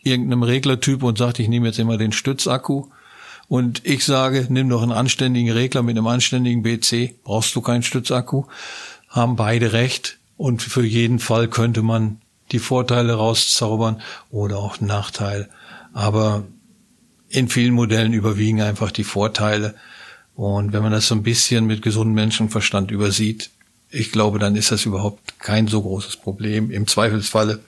[0.02, 2.86] irgendeinem Reglertyp und sagt, ich nehme jetzt immer den Stützakku.
[3.46, 7.82] Und ich sage, nimm doch einen anständigen Regler mit einem anständigen BC, brauchst du keinen
[7.82, 8.44] Stützakku.
[9.08, 10.18] Haben beide recht.
[10.36, 12.20] Und für jeden Fall könnte man
[12.52, 15.48] die Vorteile rauszaubern oder auch Nachteil.
[15.92, 16.44] Aber
[17.28, 19.74] in vielen Modellen überwiegen einfach die Vorteile.
[20.34, 23.50] Und wenn man das so ein bisschen mit gesundem Menschenverstand übersieht,
[23.90, 26.70] ich glaube, dann ist das überhaupt kein so großes Problem.
[26.70, 27.60] Im Zweifelsfalle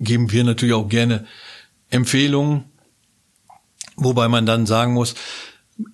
[0.00, 1.26] geben wir natürlich auch gerne
[1.90, 2.64] Empfehlungen,
[3.96, 5.14] wobei man dann sagen muss,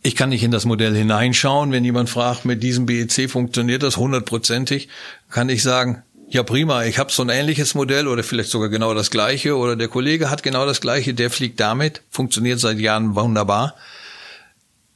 [0.02, 1.72] ich kann nicht in das Modell hineinschauen.
[1.72, 4.88] Wenn jemand fragt, mit diesem BEC funktioniert das hundertprozentig,
[5.30, 8.94] kann ich sagen, ja prima, ich habe so ein ähnliches Modell oder vielleicht sogar genau
[8.94, 13.14] das gleiche oder der Kollege hat genau das gleiche, der fliegt damit, funktioniert seit Jahren
[13.14, 13.74] wunderbar.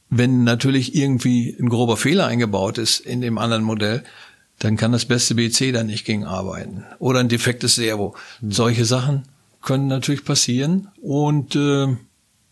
[0.09, 4.03] Wenn natürlich irgendwie ein grober Fehler eingebaut ist in dem anderen Modell,
[4.59, 6.83] dann kann das beste BC da nicht gegen arbeiten.
[6.99, 8.15] Oder ein defektes Servo.
[8.41, 8.51] Mhm.
[8.51, 9.23] Solche Sachen
[9.61, 11.87] können natürlich passieren und äh,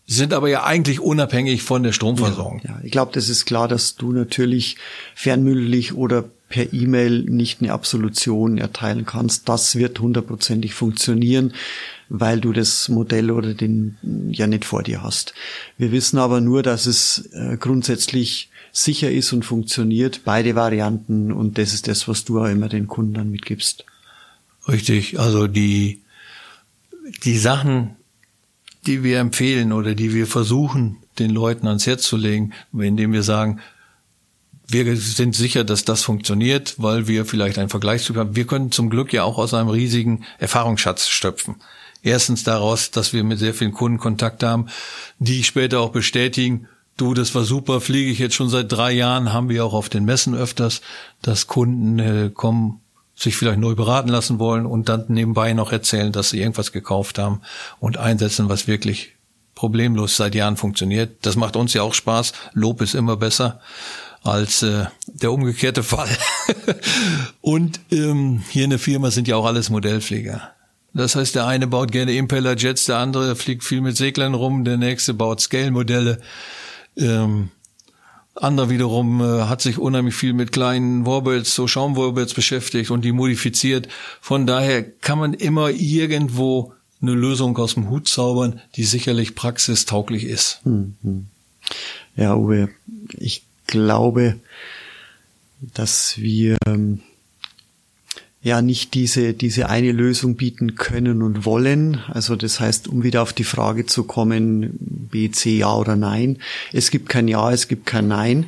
[0.06, 2.60] sind aber ja eigentlich unabhängig von der Stromversorgung.
[2.64, 2.80] Ja, ja.
[2.82, 4.76] ich glaube, das ist klar, dass du natürlich
[5.14, 9.48] fernmündlich oder per E-Mail nicht eine Absolution erteilen kannst.
[9.48, 11.52] Das wird hundertprozentig funktionieren
[12.08, 13.96] weil du das Modell oder den
[14.30, 15.34] ja nicht vor dir hast.
[15.78, 21.58] Wir wissen aber nur, dass es äh, grundsätzlich sicher ist und funktioniert, beide Varianten und
[21.58, 23.84] das ist das, was du auch immer den Kunden dann mitgibst.
[24.66, 26.02] Richtig, also die,
[27.24, 27.96] die Sachen,
[28.86, 33.22] die wir empfehlen oder die wir versuchen, den Leuten ans Herz zu legen, indem wir
[33.22, 33.60] sagen,
[34.66, 38.34] wir sind sicher, dass das funktioniert, weil wir vielleicht einen Vergleich zu haben.
[38.34, 41.56] Wir können zum Glück ja auch aus einem riesigen Erfahrungsschatz stöpfen.
[42.02, 44.66] Erstens daraus, dass wir mit sehr vielen Kunden Kontakt haben,
[45.18, 49.32] die später auch bestätigen, du, das war super, fliege ich jetzt schon seit drei Jahren,
[49.32, 50.80] haben wir auch auf den Messen öfters,
[51.22, 52.80] dass Kunden äh, kommen,
[53.16, 57.18] sich vielleicht neu beraten lassen wollen und dann nebenbei noch erzählen, dass sie irgendwas gekauft
[57.18, 57.42] haben
[57.78, 59.12] und einsetzen, was wirklich
[59.54, 61.18] problemlos seit Jahren funktioniert.
[61.22, 62.32] Das macht uns ja auch Spaß.
[62.54, 63.60] Lob ist immer besser
[64.24, 66.08] als äh, der umgekehrte Fall.
[67.40, 70.50] und ähm, hier in der Firma sind ja auch alles Modellpfleger.
[70.94, 74.76] Das heißt, der eine baut gerne Impeller-Jets, der andere fliegt viel mit Seglern rum, der
[74.76, 76.20] nächste baut Scale-Modelle.
[76.96, 77.50] Ähm,
[78.36, 83.12] anderer wiederum äh, hat sich unheimlich viel mit kleinen Warbirds, so Schaumwarbirds beschäftigt und die
[83.12, 83.88] modifiziert.
[84.20, 86.72] Von daher kann man immer irgendwo
[87.02, 90.60] eine Lösung aus dem Hut zaubern, die sicherlich praxistauglich ist.
[90.64, 91.26] Mhm.
[92.16, 92.70] Ja, Uwe,
[93.12, 94.36] ich glaube,
[95.60, 97.00] dass wir ähm,
[98.42, 102.02] ja nicht diese, diese eine Lösung bieten können und wollen.
[102.08, 106.38] Also das heißt, um wieder auf die Frage zu kommen, B, C, ja oder nein.
[106.72, 108.46] Es gibt kein Ja, es gibt kein Nein.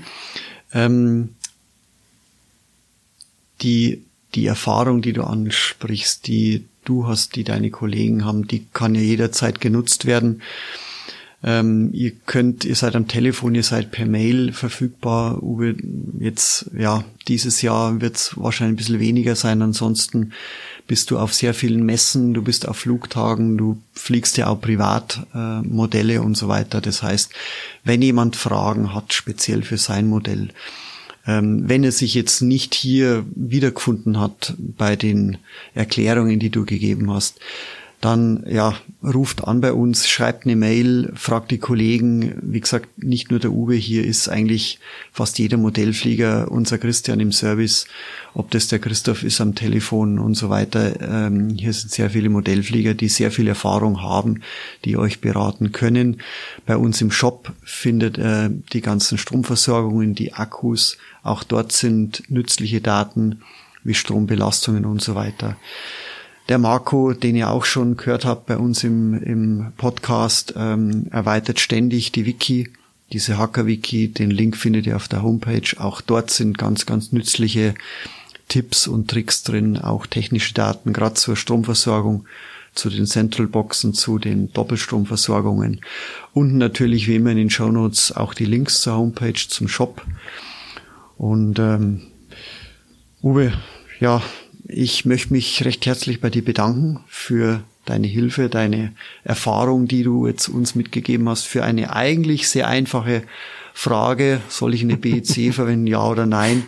[0.72, 1.30] Ähm,
[3.62, 4.02] die,
[4.34, 9.00] die Erfahrung, die du ansprichst, die du hast, die deine Kollegen haben, die kann ja
[9.00, 10.42] jederzeit genutzt werden.
[11.47, 15.40] Ähm, ihr könnt, ihr seid am Telefon, ihr seid per Mail verfügbar.
[15.44, 15.76] Uwe,
[16.18, 19.62] jetzt, ja, dieses Jahr wird es wahrscheinlich ein bisschen weniger sein.
[19.62, 20.32] Ansonsten
[20.88, 26.14] bist du auf sehr vielen Messen, du bist auf Flugtagen, du fliegst ja auch Privatmodelle
[26.14, 26.80] äh, und so weiter.
[26.80, 27.32] Das heißt,
[27.84, 30.49] wenn jemand Fragen hat, speziell für sein Modell,
[31.28, 35.38] ähm, wenn er sich jetzt nicht hier wiedergefunden hat bei den
[35.74, 37.38] Erklärungen, die du gegeben hast,
[38.01, 42.38] dann ja, ruft an bei uns, schreibt eine Mail, fragt die Kollegen.
[42.42, 44.78] Wie gesagt, nicht nur der Uwe, hier ist eigentlich
[45.12, 47.86] fast jeder Modellflieger unser Christian im Service,
[48.34, 51.01] ob das der Christoph ist am Telefon und so weiter.
[51.01, 54.42] Ähm, hier sind sehr viele Modellflieger, die sehr viel Erfahrung haben,
[54.84, 56.18] die euch beraten können.
[56.66, 62.82] Bei uns im Shop findet äh, die ganzen Stromversorgungen, die Akkus, auch dort sind nützliche
[62.82, 63.40] Daten
[63.82, 65.57] wie Strombelastungen und so weiter.
[66.49, 71.59] Der Marco, den ihr auch schon gehört habt bei uns im, im Podcast, ähm, erweitert
[71.59, 72.70] ständig die Wiki,
[73.12, 74.12] diese Hacker-Wiki.
[74.12, 75.68] Den Link findet ihr auf der Homepage.
[75.78, 77.74] Auch dort sind ganz, ganz nützliche
[78.49, 82.26] Tipps und Tricks drin, auch technische Daten, gerade zur Stromversorgung,
[82.74, 85.80] zu den Central Boxen, zu den Doppelstromversorgungen
[86.32, 90.03] und natürlich wie immer in den Show Notes auch die Links zur Homepage, zum Shop.
[91.16, 92.03] Und ähm,
[93.22, 93.53] Uwe,
[93.99, 94.22] ja,
[94.68, 98.92] ich möchte mich recht herzlich bei dir bedanken für deine Hilfe, deine
[99.24, 103.22] Erfahrung, die du jetzt uns mitgegeben hast, für eine eigentlich sehr einfache
[103.72, 106.64] Frage, soll ich eine BEC verwenden, ja oder nein,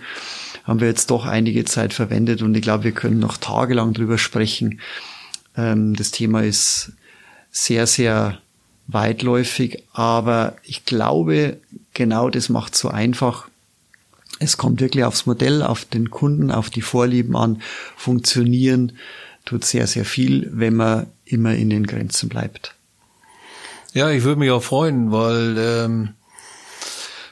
[0.64, 4.18] haben wir jetzt doch einige Zeit verwendet und ich glaube, wir können noch tagelang drüber
[4.18, 4.80] sprechen.
[5.56, 6.92] Ähm, das Thema ist
[7.50, 8.38] sehr, sehr
[8.86, 11.58] weitläufig, aber ich glaube,
[11.94, 13.48] genau das macht so einfach,
[14.38, 17.62] es kommt wirklich aufs Modell, auf den Kunden, auf die Vorlieben an.
[17.96, 18.92] Funktionieren
[19.44, 22.74] tut sehr, sehr viel, wenn man immer in den Grenzen bleibt.
[23.94, 26.08] Ja, ich würde mich auch freuen, weil ähm,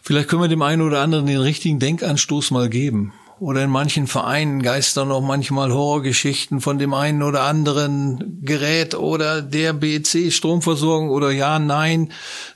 [0.03, 3.13] vielleicht können wir dem einen oder anderen den richtigen Denkanstoß mal geben.
[3.39, 9.43] Oder in manchen Vereinen geistern auch manchmal Horrorgeschichten von dem einen oder anderen Gerät oder
[9.43, 12.13] der BC Stromversorgung oder ja, nein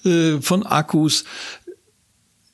[0.07, 1.24] äh, von Akkus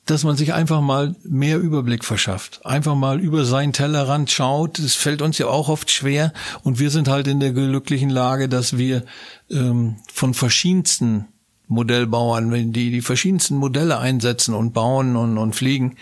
[0.07, 4.79] dass man sich einfach mal mehr Überblick verschafft, einfach mal über seinen Tellerrand schaut.
[4.79, 6.33] Das fällt uns ja auch oft schwer
[6.63, 9.03] und wir sind halt in der glücklichen Lage, dass wir
[9.49, 11.25] ähm, von verschiedensten
[11.67, 15.97] Modellbauern, wenn die die verschiedensten Modelle einsetzen und bauen und, und fliegen,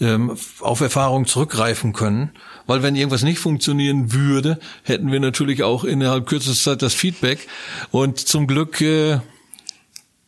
[0.00, 2.30] ähm, auf Erfahrung zurückgreifen können.
[2.66, 7.48] Weil wenn irgendwas nicht funktionieren würde, hätten wir natürlich auch innerhalb kürzester Zeit das Feedback.
[7.90, 9.18] Und zum Glück äh,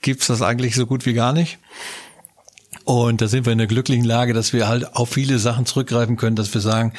[0.03, 1.59] gibt's das eigentlich so gut wie gar nicht.
[2.91, 6.17] Und da sind wir in der glücklichen Lage, dass wir halt auf viele Sachen zurückgreifen
[6.17, 6.93] können, dass wir sagen,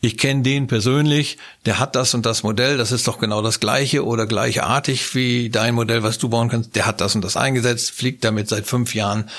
[0.00, 3.60] ich kenne den persönlich, der hat das und das Modell, das ist doch genau das
[3.60, 7.36] gleiche oder gleichartig wie dein Modell, was du bauen kannst, der hat das und das
[7.36, 9.30] eingesetzt, fliegt damit seit fünf Jahren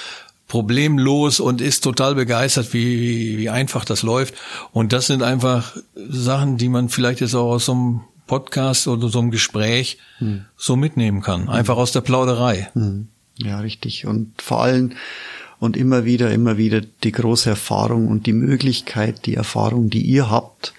[0.47, 4.35] problemlos und ist total begeistert, wie, wie einfach das läuft.
[4.71, 9.09] Und das sind einfach Sachen, die man vielleicht jetzt auch aus so einem Podcast oder
[9.09, 10.45] so einem Gespräch hm.
[10.55, 11.49] so mitnehmen kann.
[11.49, 12.69] Einfach aus der Plauderei.
[12.71, 13.09] Hm.
[13.35, 14.05] Ja, richtig.
[14.05, 14.93] Und vor allem,
[15.63, 20.29] und immer wieder, immer wieder die große Erfahrung und die Möglichkeit, die Erfahrung, die ihr
[20.29, 20.73] habt,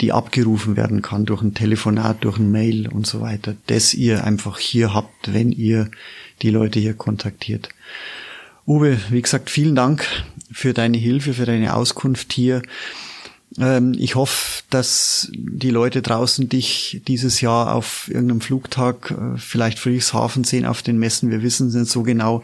[0.00, 4.24] die abgerufen werden kann durch ein Telefonat, durch ein Mail und so weiter, das ihr
[4.24, 5.92] einfach hier habt, wenn ihr
[6.42, 7.68] die Leute hier kontaktiert.
[8.66, 10.04] Uwe, wie gesagt, vielen Dank
[10.50, 12.62] für deine Hilfe, für deine Auskunft hier.
[13.60, 19.78] Ähm, ich hoffe, dass die Leute draußen dich dieses Jahr auf irgendeinem Flugtag, äh, vielleicht
[19.78, 21.30] Friedrichshafen sehen, auf den Messen.
[21.30, 22.42] Wir wissen es nicht so genau.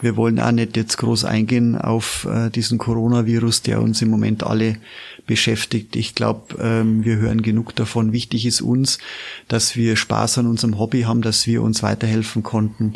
[0.00, 4.44] Wir wollen auch nicht jetzt groß eingehen auf äh, diesen Coronavirus, der uns im Moment
[4.44, 4.76] alle
[5.26, 5.96] beschäftigt.
[5.96, 8.12] Ich glaube, ähm, wir hören genug davon.
[8.12, 8.98] Wichtig ist uns,
[9.48, 12.94] dass wir Spaß an unserem Hobby haben, dass wir uns weiterhelfen konnten.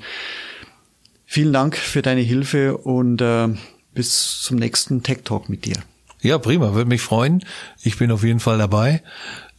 [1.26, 3.48] Vielen Dank für deine Hilfe und äh,
[3.94, 5.76] bis zum nächsten Tech Talk mit dir.
[6.20, 7.44] Ja, prima, würde mich freuen.
[7.82, 9.02] Ich bin auf jeden Fall dabei.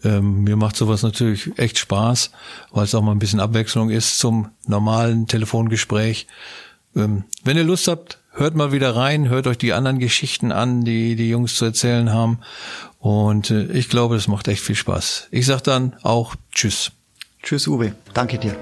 [0.04, 2.32] Ähm, mir macht sowas natürlich echt Spaß,
[2.72, 6.28] weil es auch mal ein bisschen Abwechslung ist zum normalen Telefongespräch.
[6.96, 10.84] Ähm, wenn ihr Lust habt, hört mal wieder rein, hört euch die anderen Geschichten an,
[10.84, 12.40] die die Jungs zu erzählen haben.
[13.00, 15.28] Und äh, ich glaube, das macht echt viel Spaß.
[15.32, 16.92] Ich sag dann auch Tschüss.
[17.42, 17.94] Tschüss, Uwe.
[18.14, 18.56] Danke dir.